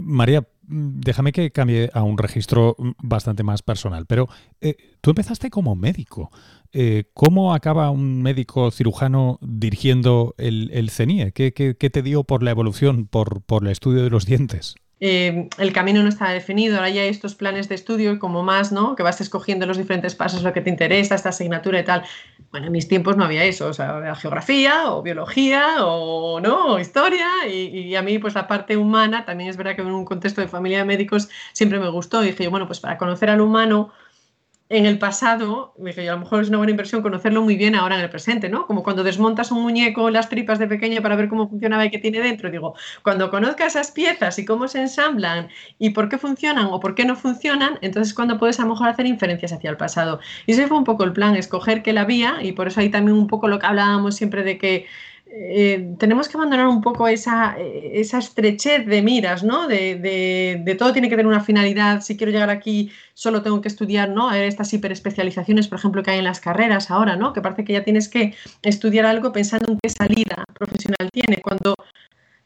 María, 0.00 0.46
déjame 0.62 1.32
que 1.32 1.50
cambie 1.50 1.90
a 1.92 2.02
un 2.02 2.18
registro 2.18 2.76
bastante 3.02 3.42
más 3.42 3.62
personal, 3.62 4.06
pero 4.06 4.28
eh, 4.60 4.76
tú 5.00 5.10
empezaste 5.10 5.50
como 5.50 5.76
médico. 5.76 6.30
Eh, 6.72 7.04
¿Cómo 7.12 7.54
acaba 7.54 7.90
un 7.90 8.22
médico 8.22 8.70
cirujano 8.70 9.38
dirigiendo 9.42 10.34
el, 10.38 10.70
el 10.72 10.88
CENIE? 10.90 11.32
¿Qué, 11.32 11.50
te 11.52 12.02
dio 12.02 12.24
por 12.24 12.42
la 12.42 12.50
evolución, 12.50 13.06
por, 13.06 13.42
por 13.42 13.64
el 13.64 13.70
estudio 13.70 14.02
de 14.02 14.10
los 14.10 14.24
dientes? 14.24 14.76
Eh, 15.04 15.48
el 15.58 15.72
camino 15.72 16.02
no 16.02 16.08
está 16.08 16.30
definido, 16.30 16.76
ahora 16.76 16.88
ya 16.88 17.02
hay 17.02 17.08
estos 17.08 17.34
planes 17.34 17.68
de 17.68 17.74
estudio 17.74 18.18
como 18.20 18.44
más, 18.44 18.70
¿no? 18.70 18.94
Que 18.94 19.02
vas 19.02 19.20
escogiendo 19.20 19.66
los 19.66 19.76
diferentes 19.76 20.14
pasos, 20.14 20.44
lo 20.44 20.52
que 20.52 20.60
te 20.60 20.70
interesa, 20.70 21.16
esta 21.16 21.30
asignatura 21.30 21.80
y 21.80 21.84
tal. 21.84 22.04
Bueno, 22.52 22.68
en 22.68 22.72
mis 22.72 22.86
tiempos 22.86 23.16
no 23.16 23.24
había 23.24 23.44
eso, 23.44 23.66
o 23.66 23.72
sea, 23.72 24.14
geografía 24.14 24.92
o 24.92 25.02
biología 25.02 25.84
o 25.84 26.40
no, 26.40 26.78
historia 26.78 27.26
y, 27.50 27.80
y, 27.80 27.96
a 27.96 28.02
mí 28.02 28.18
pues 28.20 28.34
la 28.34 28.46
parte 28.46 28.76
humana, 28.76 29.24
también 29.24 29.50
es 29.50 29.56
verdad 29.56 29.74
que 29.74 29.82
en 29.82 29.88
un 29.88 30.04
contexto 30.04 30.40
de 30.40 30.48
familia 30.48 30.78
de 30.78 30.84
médicos 30.84 31.28
siempre 31.52 31.80
me 31.80 31.88
gustó 31.88 32.22
y 32.22 32.28
dije, 32.28 32.46
bueno, 32.46 32.66
pues 32.68 32.78
para 32.78 32.96
conocer 32.96 33.28
al 33.28 33.40
humano 33.40 33.90
en 34.72 34.86
el 34.86 34.98
pasado, 34.98 35.74
dije, 35.76 36.08
a 36.08 36.14
lo 36.14 36.20
mejor 36.20 36.40
es 36.40 36.48
una 36.48 36.56
buena 36.56 36.70
inversión 36.70 37.02
conocerlo 37.02 37.42
muy 37.42 37.56
bien 37.56 37.74
ahora 37.74 37.96
en 37.96 38.00
el 38.00 38.08
presente, 38.08 38.48
¿no? 38.48 38.66
Como 38.66 38.82
cuando 38.82 39.04
desmontas 39.04 39.52
un 39.52 39.60
muñeco 39.60 40.08
las 40.08 40.30
tripas 40.30 40.58
de 40.58 40.66
pequeña 40.66 41.02
para 41.02 41.14
ver 41.14 41.28
cómo 41.28 41.46
funcionaba 41.46 41.84
y 41.84 41.90
qué 41.90 41.98
tiene 41.98 42.20
dentro. 42.20 42.50
Digo, 42.50 42.74
cuando 43.02 43.30
conozcas 43.30 43.76
esas 43.76 43.90
piezas 43.90 44.38
y 44.38 44.46
cómo 44.46 44.68
se 44.68 44.80
ensamblan 44.80 45.50
y 45.78 45.90
por 45.90 46.08
qué 46.08 46.16
funcionan 46.16 46.68
o 46.70 46.80
por 46.80 46.94
qué 46.94 47.04
no 47.04 47.16
funcionan, 47.16 47.78
entonces 47.82 48.14
cuando 48.14 48.38
puedes 48.38 48.58
a 48.60 48.62
lo 48.62 48.70
mejor 48.70 48.88
hacer 48.88 49.04
inferencias 49.04 49.52
hacia 49.52 49.68
el 49.68 49.76
pasado. 49.76 50.20
Y 50.46 50.52
ese 50.52 50.66
fue 50.66 50.78
un 50.78 50.84
poco 50.84 51.04
el 51.04 51.12
plan, 51.12 51.36
escoger 51.36 51.82
que 51.82 51.92
la 51.92 52.06
vía, 52.06 52.38
y 52.40 52.52
por 52.52 52.66
eso 52.66 52.80
ahí 52.80 52.88
también 52.88 53.18
un 53.18 53.26
poco 53.26 53.48
lo 53.48 53.58
que 53.58 53.66
hablábamos 53.66 54.16
siempre 54.16 54.42
de 54.42 54.56
que 54.56 54.86
eh, 55.34 55.94
tenemos 55.98 56.28
que 56.28 56.36
abandonar 56.36 56.66
un 56.66 56.82
poco 56.82 57.08
esa, 57.08 57.56
eh, 57.58 58.00
estrechez 58.00 58.84
de 58.86 59.00
miras, 59.00 59.42
¿no? 59.42 59.66
De, 59.66 59.96
de, 59.96 60.74
todo 60.74 60.92
tiene 60.92 61.08
que 61.08 61.16
tener 61.16 61.26
una 61.26 61.42
finalidad. 61.42 62.02
Si 62.02 62.18
quiero 62.18 62.30
llegar 62.32 62.50
aquí, 62.50 62.90
solo 63.14 63.42
tengo 63.42 63.62
que 63.62 63.68
estudiar, 63.68 64.10
¿no? 64.10 64.30
Estas 64.32 64.72
hiperespecializaciones, 64.74 65.68
por 65.68 65.78
ejemplo, 65.78 66.02
que 66.02 66.10
hay 66.10 66.18
en 66.18 66.24
las 66.24 66.40
carreras 66.40 66.90
ahora, 66.90 67.16
¿no? 67.16 67.32
Que 67.32 67.40
parece 67.40 67.64
que 67.64 67.72
ya 67.72 67.82
tienes 67.82 68.10
que 68.10 68.34
estudiar 68.62 69.06
algo 69.06 69.32
pensando 69.32 69.72
en 69.72 69.78
qué 69.82 69.88
salida 69.88 70.44
profesional 70.52 71.08
tiene, 71.10 71.40
cuando 71.40 71.76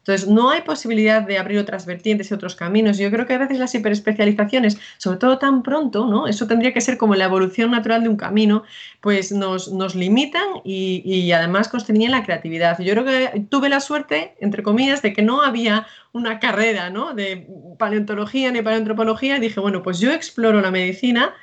entonces, 0.07 0.29
no 0.29 0.51
hay 0.51 0.61
posibilidad 0.61 1.21
de 1.21 1.37
abrir 1.37 1.59
otras 1.59 1.85
vertientes 1.85 2.31
y 2.31 2.33
otros 2.33 2.55
caminos. 2.55 2.97
Yo 2.97 3.11
creo 3.11 3.25
que 3.27 3.33
a 3.33 3.39
veces 3.39 3.59
las 3.59 3.75
hiperespecializaciones, 3.75 4.79
sobre 4.97 5.17
todo 5.17 5.37
tan 5.37 5.63
pronto, 5.63 6.07
¿no? 6.07 6.27
Eso 6.27 6.47
tendría 6.47 6.73
que 6.73 6.79
ser 6.79 6.97
como 6.97 7.13
la 7.15 7.25
evolución 7.25 7.71
natural 7.71 8.03
de 8.03 8.09
un 8.09 8.15
camino, 8.15 8.63
pues 9.01 9.33
nos, 9.33 9.69
nos 9.73 9.95
limitan 9.95 10.47
y, 10.63 11.01
y 11.03 11.29
además 11.33 11.67
constreñen 11.67 12.11
la 12.11 12.23
creatividad. 12.23 12.79
Yo 12.79 12.93
creo 12.93 13.03
que 13.03 13.45
tuve 13.49 13.67
la 13.67 13.81
suerte, 13.81 14.35
entre 14.39 14.63
comillas, 14.63 15.01
de 15.01 15.11
que 15.11 15.23
no 15.23 15.41
había 15.41 15.85
una 16.13 16.39
carrera 16.39 16.89
¿no? 16.89 17.13
de 17.13 17.45
paleontología 17.77 18.49
ni 18.51 18.61
paleoantropología 18.61 19.35
y 19.35 19.41
dije, 19.41 19.59
bueno, 19.59 19.83
pues 19.83 19.99
yo 19.99 20.13
exploro 20.13 20.61
la 20.61 20.71
medicina, 20.71 21.35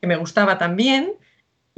que 0.00 0.08
me 0.08 0.16
gustaba 0.16 0.58
también, 0.58 1.12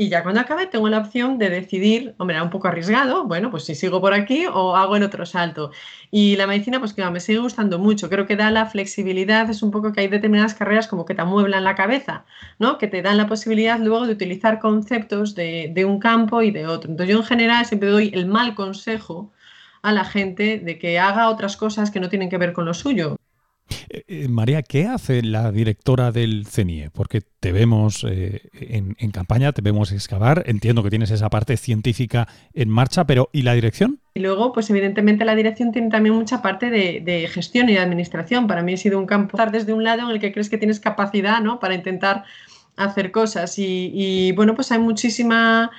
y 0.00 0.08
ya 0.08 0.22
cuando 0.22 0.40
acabe 0.40 0.66
tengo 0.66 0.88
la 0.88 0.96
opción 0.96 1.36
de 1.36 1.50
decidir, 1.50 2.14
hombre, 2.16 2.36
era 2.36 2.42
un 2.42 2.48
poco 2.48 2.68
arriesgado, 2.68 3.24
bueno, 3.26 3.50
pues 3.50 3.66
si 3.66 3.74
sigo 3.74 4.00
por 4.00 4.14
aquí 4.14 4.46
o 4.46 4.74
hago 4.74 4.96
el 4.96 5.02
otro 5.02 5.26
salto. 5.26 5.72
Y 6.10 6.36
la 6.36 6.46
medicina, 6.46 6.78
pues 6.78 6.94
que 6.94 7.04
me 7.10 7.20
sigue 7.20 7.38
gustando 7.40 7.78
mucho, 7.78 8.08
creo 8.08 8.26
que 8.26 8.34
da 8.34 8.50
la 8.50 8.64
flexibilidad, 8.64 9.50
es 9.50 9.62
un 9.62 9.70
poco 9.70 9.92
que 9.92 10.00
hay 10.00 10.08
determinadas 10.08 10.54
carreras 10.54 10.88
como 10.88 11.04
que 11.04 11.14
te 11.14 11.20
amueblan 11.20 11.64
la 11.64 11.74
cabeza, 11.74 12.24
¿no? 12.58 12.78
Que 12.78 12.86
te 12.86 13.02
dan 13.02 13.18
la 13.18 13.26
posibilidad 13.26 13.78
luego 13.78 14.06
de 14.06 14.14
utilizar 14.14 14.58
conceptos 14.58 15.34
de, 15.34 15.70
de 15.74 15.84
un 15.84 16.00
campo 16.00 16.40
y 16.40 16.50
de 16.50 16.66
otro. 16.66 16.90
Entonces 16.90 17.14
yo 17.14 17.20
en 17.20 17.26
general 17.26 17.66
siempre 17.66 17.90
doy 17.90 18.10
el 18.14 18.24
mal 18.24 18.54
consejo 18.54 19.30
a 19.82 19.92
la 19.92 20.06
gente 20.06 20.60
de 20.60 20.78
que 20.78 20.98
haga 20.98 21.28
otras 21.28 21.58
cosas 21.58 21.90
que 21.90 22.00
no 22.00 22.08
tienen 22.08 22.30
que 22.30 22.38
ver 22.38 22.54
con 22.54 22.64
lo 22.64 22.72
suyo. 22.72 23.18
Eh, 23.88 24.04
eh, 24.06 24.28
María, 24.28 24.62
¿qué 24.62 24.86
hace 24.86 25.22
la 25.22 25.50
directora 25.52 26.12
del 26.12 26.46
CENIE? 26.46 26.90
Porque 26.90 27.22
te 27.40 27.52
vemos 27.52 28.04
eh, 28.08 28.42
en, 28.52 28.94
campaña, 29.10 29.52
te 29.52 29.62
vemos 29.62 29.92
excavar, 29.92 30.44
entiendo 30.46 30.82
que 30.82 30.90
tienes 30.90 31.10
esa 31.10 31.30
parte 31.30 31.56
científica 31.56 32.28
en 32.54 32.68
marcha, 32.68 33.06
pero 33.06 33.30
¿y 33.32 33.42
la 33.42 33.54
dirección? 33.54 34.00
Y 34.14 34.20
luego, 34.20 34.52
pues 34.52 34.70
evidentemente 34.70 35.24
la 35.24 35.34
dirección 35.34 35.72
tiene 35.72 35.88
también 35.88 36.14
mucha 36.14 36.42
parte 36.42 36.70
de, 36.70 37.28
gestión 37.28 37.68
y 37.68 37.74
de 37.74 37.80
administración. 37.80 38.46
Para 38.46 38.62
mí 38.62 38.74
ha 38.74 38.76
sido 38.76 38.98
un 38.98 39.06
campo 39.06 39.36
estar 39.36 39.50
desde 39.50 39.72
un 39.72 39.84
lado 39.84 40.02
en 40.02 40.10
el 40.10 40.20
que 40.20 40.32
crees 40.32 40.50
que 40.50 40.58
tienes 40.58 40.80
capacidad 40.80 41.40
¿no? 41.40 41.60
para 41.60 41.74
intentar 41.74 42.24
hacer 42.76 43.10
cosas. 43.10 43.54
y 43.58 44.32
bueno, 44.32 44.54
pues 44.54 44.72
hay 44.72 44.78
muchísima 44.78 45.70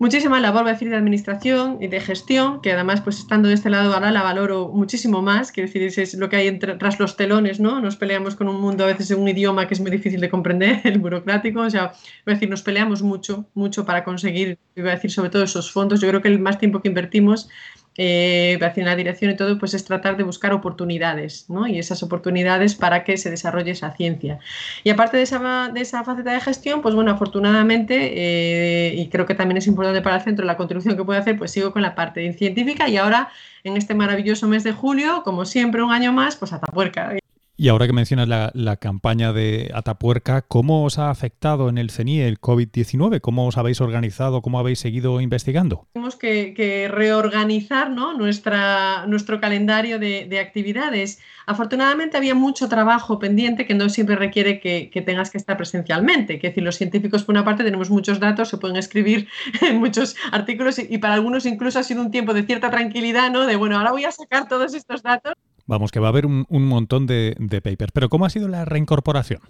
muchísima 0.00 0.40
labor, 0.40 0.62
voy 0.62 0.70
a 0.70 0.72
decir, 0.72 0.88
de 0.88 0.96
administración 0.96 1.76
y 1.80 1.86
de 1.86 2.00
gestión, 2.00 2.62
que 2.62 2.72
además, 2.72 3.02
pues 3.02 3.18
estando 3.18 3.48
de 3.48 3.54
este 3.54 3.68
lado 3.68 3.92
ahora 3.92 4.10
la 4.10 4.22
valoro 4.22 4.68
muchísimo 4.68 5.20
más, 5.20 5.52
quiero 5.52 5.70
decir, 5.70 5.82
es 5.82 6.14
lo 6.14 6.30
que 6.30 6.36
hay 6.36 6.48
entre, 6.48 6.74
tras 6.76 6.98
los 6.98 7.16
telones, 7.16 7.60
¿no? 7.60 7.80
Nos 7.80 7.96
peleamos 7.96 8.34
con 8.34 8.48
un 8.48 8.60
mundo 8.60 8.84
a 8.84 8.86
veces 8.86 9.10
en 9.10 9.20
un 9.20 9.28
idioma 9.28 9.68
que 9.68 9.74
es 9.74 9.80
muy 9.80 9.90
difícil 9.90 10.20
de 10.20 10.30
comprender, 10.30 10.80
el 10.84 10.98
burocrático, 10.98 11.60
o 11.60 11.70
sea, 11.70 11.92
voy 12.24 12.32
a 12.32 12.34
decir, 12.34 12.48
nos 12.48 12.62
peleamos 12.62 13.02
mucho, 13.02 13.44
mucho 13.52 13.84
para 13.84 14.02
conseguir, 14.02 14.58
voy 14.74 14.88
a 14.88 14.92
decir, 14.92 15.10
sobre 15.10 15.28
todo 15.28 15.42
esos 15.42 15.70
fondos, 15.70 16.00
yo 16.00 16.08
creo 16.08 16.22
que 16.22 16.28
el 16.28 16.38
más 16.38 16.58
tiempo 16.58 16.80
que 16.80 16.88
invertimos 16.88 17.50
eh, 17.96 18.58
hacia 18.62 18.84
la 18.84 18.96
dirección 18.96 19.30
y 19.30 19.36
todo, 19.36 19.58
pues 19.58 19.74
es 19.74 19.84
tratar 19.84 20.16
de 20.16 20.22
buscar 20.22 20.52
oportunidades. 20.52 21.46
Y 21.68 21.78
esas 21.78 22.02
oportunidades 22.02 22.74
para 22.74 23.04
que 23.04 23.16
se 23.16 23.30
desarrolle 23.30 23.72
esa 23.72 23.92
ciencia. 23.92 24.38
Y 24.84 24.90
aparte 24.90 25.16
de 25.16 25.24
esa, 25.24 25.70
de 25.72 25.80
esa 25.80 26.04
faceta 26.04 26.32
de 26.32 26.40
gestión, 26.40 26.82
pues 26.82 26.94
bueno, 26.94 27.10
afortunadamente, 27.10 28.12
eh, 28.14 28.94
y 28.94 29.08
creo 29.08 29.26
que 29.26 29.34
también 29.34 29.58
es 29.58 29.66
importante 29.66 30.02
para 30.02 30.16
el 30.16 30.22
centro 30.22 30.44
la 30.44 30.56
contribución 30.56 30.96
que 30.96 31.04
puede 31.04 31.20
hacer, 31.20 31.36
pues 31.38 31.50
sigo 31.50 31.72
con 31.72 31.82
la 31.82 31.94
parte 31.94 32.32
científica 32.32 32.88
y 32.88 32.96
ahora 32.96 33.30
en 33.64 33.76
este 33.76 33.94
maravilloso 33.94 34.48
mes 34.48 34.64
de 34.64 34.72
julio, 34.72 35.22
como 35.24 35.44
siempre, 35.44 35.82
un 35.82 35.92
año 35.92 36.12
más, 36.12 36.36
pues 36.36 36.52
Atapuerca. 36.52 37.19
Y 37.60 37.68
ahora 37.68 37.86
que 37.86 37.92
mencionas 37.92 38.26
la, 38.54 38.76
campaña 38.78 39.34
de 39.34 39.70
Atapuerca, 39.74 40.40
¿cómo 40.40 40.82
os 40.82 40.98
ha 40.98 41.10
afectado 41.10 41.68
en 41.68 41.76
el 41.76 41.90
CENIE 41.90 42.26
el 42.26 42.40
COVID-19? 42.40 43.20
¿Cómo 43.20 43.46
os 43.46 43.58
habéis 43.58 43.82
organizado? 43.82 44.40
¿Cómo 44.40 44.58
habéis 44.58 44.78
seguido 44.78 45.20
investigando? 45.20 45.86
Tenemos 45.92 46.16
que, 46.16 46.88
reorganizar 46.90 47.90
nuestra, 47.90 49.04
nuestro 49.08 49.42
calendario 49.42 49.98
de, 49.98 50.40
actividades. 50.40 51.20
Afortunadamente 51.44 52.16
había 52.16 52.34
mucho 52.34 52.66
trabajo 52.66 53.18
pendiente 53.18 53.66
que 53.66 53.74
no 53.74 53.90
siempre 53.90 54.16
requiere 54.16 54.58
que, 54.58 55.02
tengas 55.04 55.28
que 55.28 55.36
estar 55.36 55.58
presencialmente. 55.58 56.36
Es 56.36 56.42
decir, 56.42 56.62
los 56.62 56.78
científicos, 56.78 57.24
por 57.24 57.34
una 57.34 57.44
parte, 57.44 57.62
tenemos 57.62 57.90
muchos 57.90 58.20
datos, 58.20 58.48
se 58.48 58.56
pueden 58.56 58.78
escribir 58.78 59.28
muchos 59.74 60.16
artículos 60.32 60.78
y, 60.78 60.86
y, 60.88 60.96
para 60.96 61.12
algunos 61.12 61.44
incluso 61.44 61.78
ha 61.78 61.82
sido 61.82 62.00
un 62.00 62.10
tiempo 62.10 62.32
de 62.32 62.42
cierta 62.44 62.70
tranquilidad, 62.70 63.30
¿no? 63.30 63.44
De, 63.44 63.56
bueno, 63.56 63.76
ahora 63.76 63.92
voy 63.92 64.06
a 64.06 64.12
sacar 64.12 64.48
todos 64.48 64.72
estos 64.72 65.02
datos 65.02 65.34
Vamos, 65.70 65.92
que 65.92 66.00
va 66.00 66.08
a 66.08 66.10
haber 66.10 66.26
un, 66.26 66.46
montón 66.48 67.06
de, 67.06 67.36
papers. 67.62 67.92
Pero 67.92 68.08
¿cómo 68.08 68.26
ha 68.26 68.30
sido 68.30 68.48
la 68.48 68.64
reincorporación? 68.64 69.40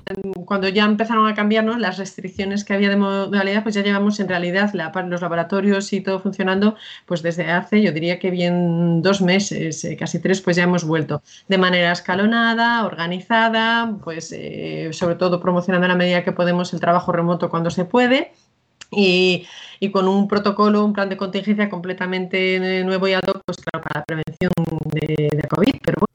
Cuando 0.45 0.69
ya 0.69 0.85
empezaron 0.85 1.27
a 1.27 1.35
cambiarnos 1.35 1.79
las 1.79 1.97
restricciones 1.97 2.63
que 2.63 2.75
había 2.75 2.91
de 2.91 2.97
modalidad, 2.97 3.63
pues 3.63 3.75
ya 3.75 3.83
llevamos 3.83 4.21
en 4.21 4.29
realidad 4.29 4.71
los 4.75 5.23
laboratorios 5.23 5.91
y 5.95 6.03
todo 6.03 6.19
funcionando, 6.21 6.77
pues 7.07 7.23
desde 7.23 7.51
hace, 7.51 7.81
yo 7.81 7.93
diría 7.93 8.19
que 8.19 8.31
bien 8.31 9.01
dos 9.01 9.23
meses, 9.23 9.83
eh, 9.83 9.97
casi 9.97 10.19
tres, 10.19 10.43
pues 10.43 10.59
ya 10.59 10.65
hemos 10.65 10.85
vuelto 10.85 11.23
de 11.49 11.57
manera 11.57 11.91
escalonada, 11.91 12.85
organizada, 12.85 13.97
pues 14.05 14.31
eh, 14.37 14.91
sobre 14.93 15.15
todo 15.15 15.41
promocionando 15.41 15.87
a 15.87 15.89
la 15.89 15.97
medida 15.97 16.23
que 16.23 16.33
podemos 16.33 16.75
el 16.75 16.81
trabajo 16.81 17.13
remoto 17.13 17.49
cuando 17.49 17.71
se 17.71 17.87
puede. 17.87 18.33
Y, 18.93 19.47
con 19.93 20.09
un 20.09 20.29
protocolo, 20.29 20.85
un 20.85 20.93
plan 20.93 21.09
de 21.09 21.17
contingencia 21.17 21.71
completamente 21.71 22.83
nuevo 22.85 23.09
y 23.09 23.15
ad 23.15 23.23
hoc, 23.27 23.41
pues 23.47 23.57
claro, 23.59 23.83
para 23.87 24.01
la 24.01 24.05
prevención 24.05 24.53
de, 24.93 25.29
de 25.31 25.49
COVID. 25.49 25.75
Pero 25.83 26.10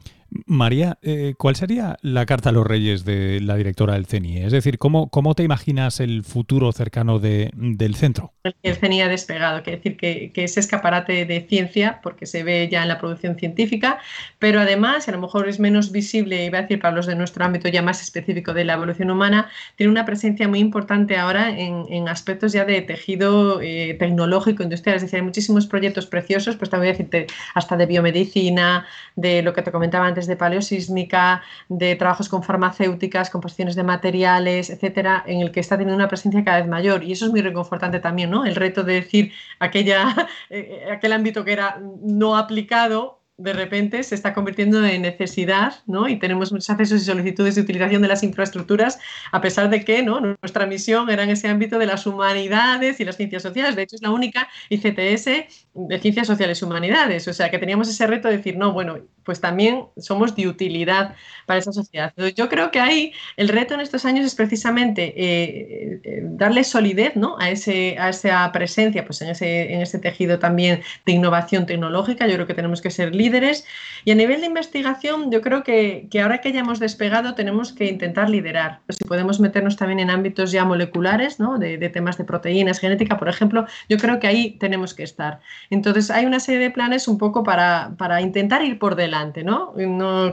María, 0.45 0.97
eh, 1.01 1.35
¿cuál 1.37 1.55
sería 1.55 1.97
la 2.01 2.25
carta 2.25 2.49
a 2.49 2.51
los 2.51 2.65
reyes 2.65 3.05
de 3.05 3.39
la 3.41 3.55
directora 3.55 3.93
del 3.93 4.05
CENI? 4.05 4.39
Es 4.39 4.51
decir, 4.51 4.77
¿cómo, 4.77 5.09
cómo 5.09 5.35
te 5.35 5.43
imaginas 5.43 5.99
el 5.99 6.23
futuro 6.23 6.71
cercano 6.71 7.19
de, 7.19 7.51
del 7.53 7.95
centro? 7.95 8.33
El 8.61 8.75
CENI 8.75 9.01
ha 9.01 9.07
despegado, 9.07 9.63
quiere 9.63 9.77
decir 9.77 9.97
que, 9.97 10.31
es 10.35 10.57
escaparate 10.57 11.25
de 11.25 11.41
ciencia, 11.41 11.99
porque 12.03 12.25
se 12.25 12.43
ve 12.43 12.67
ya 12.71 12.83
en 12.83 12.89
la 12.89 12.99
producción 12.99 13.37
científica, 13.37 13.99
pero 14.39 14.59
además, 14.59 15.07
a 15.07 15.11
lo 15.11 15.19
mejor 15.19 15.47
es 15.47 15.59
menos 15.59 15.91
visible, 15.91 16.45
iba 16.45 16.59
a 16.59 16.61
decir 16.63 16.79
para 16.79 16.95
los 16.95 17.05
de 17.05 17.15
nuestro 17.15 17.45
ámbito 17.45 17.67
ya 17.69 17.81
más 17.81 18.01
específico 18.01 18.53
de 18.53 18.65
la 18.65 18.73
evolución 18.73 19.09
humana, 19.09 19.49
tiene 19.75 19.91
una 19.91 20.05
presencia 20.05 20.47
muy 20.47 20.59
importante 20.59 21.17
ahora 21.17 21.49
en, 21.57 21.85
aspectos 22.07 22.53
ya 22.53 22.65
de 22.65 22.81
tejido 22.81 23.61
eh, 23.61 23.95
tecnológico, 23.97 24.61
industrial, 24.61 24.97
es 24.97 25.01
decir, 25.03 25.17
hay 25.17 25.25
muchísimos 25.25 25.65
proyectos 25.65 26.05
preciosos, 26.05 26.55
pues 26.55 26.69
también 26.69 26.93
decirte 26.93 27.27
hasta 27.55 27.77
de 27.77 27.85
biomedicina, 27.85 28.85
de 29.15 29.41
lo 29.41 29.53
que 29.53 29.61
te 29.61 29.71
comentaba 29.71 30.05
antes 30.05 30.24
de 30.27 30.35
paleosísmica, 30.37 31.41
de 31.69 31.95
trabajos 31.95 32.29
con 32.29 32.43
farmacéuticas, 32.43 33.29
composiciones 33.29 33.75
de 33.75 33.83
materiales, 33.83 34.69
etcétera, 34.69 35.23
en 35.27 35.41
el 35.41 35.51
que 35.51 35.59
está 35.59 35.77
teniendo 35.77 35.95
una 35.95 36.07
presencia 36.07 36.43
cada 36.43 36.59
vez 36.59 36.67
mayor. 36.67 37.03
Y 37.03 37.11
eso 37.11 37.25
es 37.25 37.31
muy 37.31 37.41
reconfortante 37.41 37.99
también, 37.99 38.29
¿no? 38.31 38.45
El 38.45 38.55
reto 38.55 38.83
de 38.83 38.93
decir 38.93 39.33
aquella, 39.59 40.29
eh, 40.49 40.87
aquel 40.91 41.13
ámbito 41.13 41.45
que 41.45 41.53
era 41.53 41.81
no 42.01 42.37
aplicado 42.37 43.25
de 43.37 43.53
repente 43.53 44.01
se 44.03 44.15
está 44.15 44.33
convirtiendo 44.33 44.83
en 44.85 45.01
necesidad, 45.01 45.83
¿no? 45.87 46.07
Y 46.07 46.17
tenemos 46.17 46.51
muchos 46.51 46.69
accesos 46.69 47.01
y 47.01 47.05
solicitudes 47.05 47.55
de 47.55 47.61
utilización 47.61 48.01
de 48.01 48.07
las 48.07 48.23
infraestructuras, 48.23 48.97
a 49.31 49.41
pesar 49.41 49.69
de 49.69 49.83
que 49.83 50.03
nuestra 50.03 50.65
misión 50.65 51.09
era 51.09 51.23
en 51.23 51.31
ese 51.31 51.49
ámbito 51.49 51.77
de 51.77 51.85
las 51.85 52.07
humanidades 52.07 52.99
y 52.99 53.05
las 53.05 53.17
ciencias 53.17 53.43
sociales. 53.43 53.75
De 53.75 53.83
hecho, 53.83 53.97
es 53.97 54.01
la 54.01 54.11
única 54.11 54.47
ICTS 54.69 55.25
de 55.73 55.99
ciencias 55.99 56.27
sociales 56.27 56.61
y 56.61 56.65
humanidades. 56.65 57.27
O 57.27 57.33
sea, 57.33 57.51
que 57.51 57.59
teníamos 57.59 57.89
ese 57.89 58.07
reto 58.07 58.29
de 58.29 58.37
decir, 58.37 58.57
no, 58.57 58.71
bueno, 58.71 58.99
pues 59.25 59.41
también 59.41 59.85
somos 59.97 60.35
de 60.35 60.47
utilidad 60.47 61.15
para 61.45 61.59
esa 61.59 61.73
sociedad. 61.73 62.13
Yo 62.35 62.47
creo 62.47 62.71
que 62.71 62.79
ahí 62.79 63.13
el 63.37 63.49
reto 63.49 63.73
en 63.73 63.81
estos 63.81 64.05
años 64.05 64.25
es 64.25 64.35
precisamente 64.35 65.13
eh, 65.17 65.99
eh, 66.03 66.21
darle 66.23 66.63
solidez 66.63 67.15
¿no? 67.15 67.37
a, 67.39 67.49
ese, 67.49 67.97
a 67.99 68.09
esa 68.09 68.51
presencia 68.51 69.05
pues 69.05 69.21
en, 69.21 69.29
ese, 69.29 69.73
en 69.73 69.81
ese 69.81 69.99
tejido 69.99 70.39
también 70.39 70.81
de 71.05 71.11
innovación 71.11 71.65
tecnológica. 71.65 72.27
Yo 72.27 72.35
creo 72.35 72.47
que 72.47 72.53
tenemos 72.53 72.81
que 72.81 72.91
ser 72.91 73.13
líderes. 73.13 73.65
Y 74.03 74.11
a 74.11 74.15
nivel 74.15 74.41
de 74.41 74.47
investigación, 74.47 75.31
yo 75.31 75.41
creo 75.41 75.63
que, 75.63 76.07
que 76.11 76.21
ahora 76.21 76.39
que 76.39 76.51
ya 76.51 76.59
hemos 76.59 76.79
despegado, 76.79 77.33
tenemos 77.33 77.73
que 77.73 77.85
intentar 77.85 78.29
liderar. 78.29 78.81
Pues 78.85 78.97
si 78.97 79.05
podemos 79.05 79.39
meternos 79.39 79.75
también 79.75 79.99
en 79.99 80.09
ámbitos 80.09 80.51
ya 80.51 80.63
moleculares, 80.63 81.39
¿no? 81.39 81.57
de, 81.57 81.77
de, 81.77 81.89
temas 81.89 82.17
de 82.17 82.23
proteínas, 82.23 82.79
genética, 82.79 83.17
por 83.17 83.29
ejemplo, 83.29 83.65
yo 83.89 83.97
creo 83.97 84.19
que 84.19 84.27
ahí 84.27 84.51
tenemos 84.59 84.93
que 84.93 85.03
estar. 85.03 85.39
Entonces, 85.69 86.11
hay 86.11 86.25
una 86.25 86.39
serie 86.39 86.59
de 86.59 86.71
planes 86.71 87.07
un 87.07 87.17
poco 87.17 87.43
para, 87.43 87.95
para 87.97 88.21
intentar 88.21 88.63
ir 88.63 88.77
por 88.77 88.95
delante, 88.95 89.14
¿no? 89.43 89.73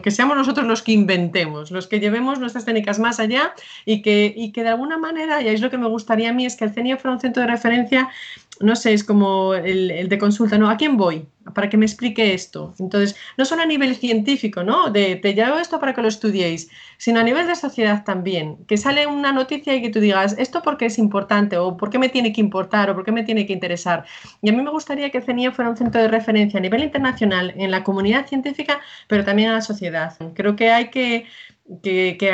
Que 0.02 0.10
seamos 0.10 0.36
nosotros 0.36 0.66
los 0.66 0.82
que 0.82 0.92
inventemos, 0.92 1.70
los 1.70 1.86
que 1.86 2.00
llevemos 2.00 2.38
nuestras 2.38 2.64
técnicas 2.64 2.98
más 2.98 3.20
allá 3.20 3.54
y 3.84 4.02
que, 4.02 4.32
y 4.36 4.52
que 4.52 4.62
de 4.62 4.70
alguna 4.70 4.98
manera, 4.98 5.40
y 5.42 5.48
ahí 5.48 5.54
es 5.54 5.60
lo 5.60 5.70
que 5.70 5.78
me 5.78 5.88
gustaría 5.88 6.30
a 6.30 6.32
mí, 6.32 6.46
es 6.46 6.56
que 6.56 6.64
el 6.64 6.72
CENIO 6.72 6.98
fuera 6.98 7.14
un 7.14 7.20
centro 7.20 7.42
de 7.42 7.48
referencia 7.48 8.10
no 8.62 8.76
sé, 8.76 8.92
es 8.92 9.04
como 9.04 9.54
el, 9.54 10.08
de 10.08 10.18
consulta, 10.18 10.56
¿no? 10.58 10.70
¿A 10.70 10.76
quién 10.76 10.96
voy? 10.96 11.26
Para 11.54 11.68
que 11.68 11.76
me 11.76 11.84
explique 11.84 12.34
esto. 12.34 12.74
Entonces, 12.78 13.16
no 13.36 13.44
solo 13.44 13.62
a 13.62 13.66
nivel 13.66 13.96
científico, 13.96 14.62
¿no? 14.62 14.90
De 14.90 15.16
te 15.16 15.34
llevo 15.34 15.58
esto 15.58 15.80
para 15.80 15.92
que 15.92 16.02
lo 16.02 16.08
estudiéis, 16.08 16.70
sino 16.98 17.20
a 17.20 17.24
nivel 17.24 17.46
de 17.46 17.56
sociedad 17.56 18.04
también. 18.04 18.58
Que 18.66 18.76
sale 18.76 19.06
una 19.06 19.32
noticia 19.32 19.74
y 19.74 19.82
que 19.82 19.90
tú 19.90 20.00
digas, 20.00 20.36
¿esto 20.38 20.62
por 20.62 20.76
qué 20.76 20.86
es 20.86 20.98
importante? 20.98 21.58
¿O 21.58 21.76
por 21.76 21.90
qué 21.90 21.98
me 21.98 22.08
tiene 22.08 22.32
que 22.32 22.40
importar? 22.40 22.90
¿O 22.90 22.94
por 22.94 23.04
qué 23.04 23.12
me 23.12 23.24
tiene 23.24 23.44
que 23.44 23.52
interesar? 23.52 24.04
Y 24.40 24.50
a 24.50 24.52
mí 24.52 24.62
me 24.62 24.70
gustaría 24.70 25.10
que 25.10 25.20
CENIE 25.20 25.50
fuera 25.50 25.70
un 25.70 25.76
centro 25.76 26.00
de 26.00 26.08
referencia 26.08 26.58
a 26.58 26.62
nivel 26.62 26.82
internacional 26.82 27.52
en 27.56 27.70
la 27.70 27.82
comunidad 27.82 28.26
científica, 28.26 28.80
pero 29.08 29.24
también 29.24 29.48
en 29.48 29.54
la 29.54 29.62
sociedad. 29.62 30.16
Creo 30.34 30.56
que 30.56 30.70
hay 30.70 30.90
que, 30.90 31.26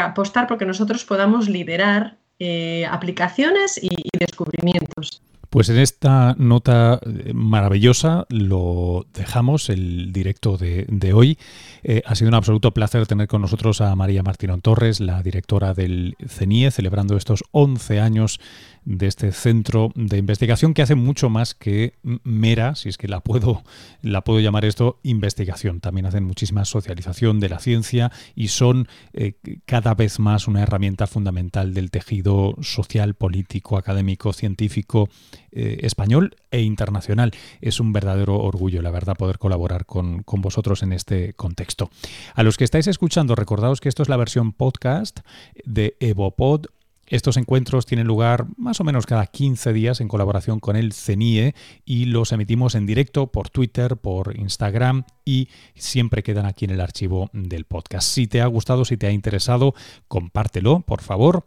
apostar 0.01 0.47
porque 0.47 0.67
nosotros 0.67 1.05
podamos 1.05 1.49
liderar 1.49 2.19
eh, 2.39 2.87
aplicaciones 2.87 3.83
y 3.83 3.91
descubrimientos. 4.19 5.23
Pues 5.51 5.71
en 5.71 5.79
esta 5.79 6.35
nota 6.39 7.01
eh, 7.03 7.33
maravillosa 7.33 8.27
lo 8.29 9.07
dejamos, 9.15 9.71
el 9.71 10.13
directo 10.13 10.59
de, 10.59 11.13
hoy. 11.15 11.39
Eh, 11.83 12.03
ha 12.05 12.15
sido 12.15 12.29
un 12.29 12.35
absoluto 12.35 12.73
placer 12.73 13.07
tener 13.07 13.29
con 13.29 13.41
nosotros 13.41 13.81
a 13.81 13.97
María 13.97 14.23
Martínón 14.23 14.61
Torres, 14.61 15.01
la 15.01 15.23
directora 15.23 15.73
del 15.73 16.17
CENIE, 16.27 16.71
celebrando 16.71 17.17
estos 17.17 17.45
11 17.53 18.01
años 18.01 18.41
de 18.89 19.07
este 19.07 19.33
centro 19.33 19.93
de 19.95 20.17
investigación 20.17 20.73
que 20.73 20.81
hace 20.81 20.95
mucho 20.95 21.29
más 21.29 21.55
que 21.55 21.93
mera, 22.25 22.75
si 22.75 22.89
es 22.89 22.97
que 22.97 23.07
la 23.07 23.21
puedo, 23.21 23.63
la 24.01 24.25
puedo 24.25 24.41
llamar 24.41 24.65
esto, 24.65 24.99
investigación. 25.03 25.81
También 25.81 26.07
hacen 26.07 26.25
muchísima 26.25 26.65
socialización 26.65 27.39
de 27.39 27.51
la 27.51 27.59
ciencia 27.59 28.11
y 28.35 28.49
son 28.49 28.89
eh, 29.13 29.35
cada 29.67 29.95
vez 29.95 30.19
más 30.21 30.49
una 30.49 30.63
herramienta 30.63 31.07
fundamental 31.07 31.75
del 31.75 31.91
tejido 31.91 32.55
social, 32.63 33.13
político, 33.13 33.77
académico, 33.77 34.33
científico 34.33 35.11
eh, 35.53 35.81
español 35.83 36.37
e 36.51 36.63
internacional. 36.63 37.33
Es 37.61 37.81
un 37.81 37.93
verdadero 37.93 38.39
orgullo, 38.39 38.81
la 38.81 38.91
verdad, 38.91 39.17
poder 39.17 39.39
colaborar 39.39 39.85
con, 39.85 40.23
con 40.23 40.41
vosotros 40.41 40.83
en 40.83 40.95
este 40.95 41.35
contexto. 41.35 41.91
A 42.35 42.43
los 42.43 42.57
que 42.57 42.65
estáis 42.65 42.87
escuchando, 42.87 43.35
recordaos 43.35 43.83
que 43.83 43.91
esto 43.91 44.03
es 44.03 44.09
la 44.09 44.17
versión 44.17 44.53
podcast 44.53 45.21
de 45.67 45.95
EvoPod 46.01 46.69
estos 47.09 47.37
encuentros 47.37 47.87
tienen 47.87 48.07
lugar 48.07 48.47
más 48.57 48.81
o 48.81 48.85
menos 48.85 49.07
cada 49.07 49.27
15 49.27 49.73
días 49.73 50.01
en 50.01 50.09
colaboración 50.09 50.61
con 50.61 50.77
el 50.77 50.93
CENIE 50.93 51.55
y 51.85 52.07
los 52.07 52.33
emitimos 52.33 52.75
en 52.75 52.87
directo 52.87 53.29
por 53.29 53.49
Twitter, 53.51 53.97
por 53.97 54.39
Instagram 54.39 55.05
y 55.25 55.49
siempre 55.75 56.23
quedan 56.23 56.47
aquí 56.47 56.65
en 56.65 56.73
el 56.73 56.81
archivo 56.81 57.31
del 57.33 57.65
podcast. 57.65 58.09
Si 58.09 58.27
te 58.27 58.41
ha 58.41 58.47
gustado, 58.47 58.85
si 58.85 58.97
te 58.97 59.07
ha 59.07 59.13
interesado, 59.13 59.75
compártelo, 60.07 60.81
por 60.81 61.03
favor. 61.03 61.45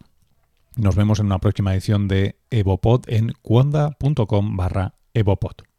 Nos 0.76 0.96
vemos 0.96 1.20
en 1.20 1.26
una 1.28 1.40
próxima 1.40 1.74
edición 1.74 2.08
de 2.08 2.38
Evopod 2.50 3.04
en 3.08 3.34
cuonda.com 3.42 4.56
barra 4.56 4.96
Evopod. 5.14 5.71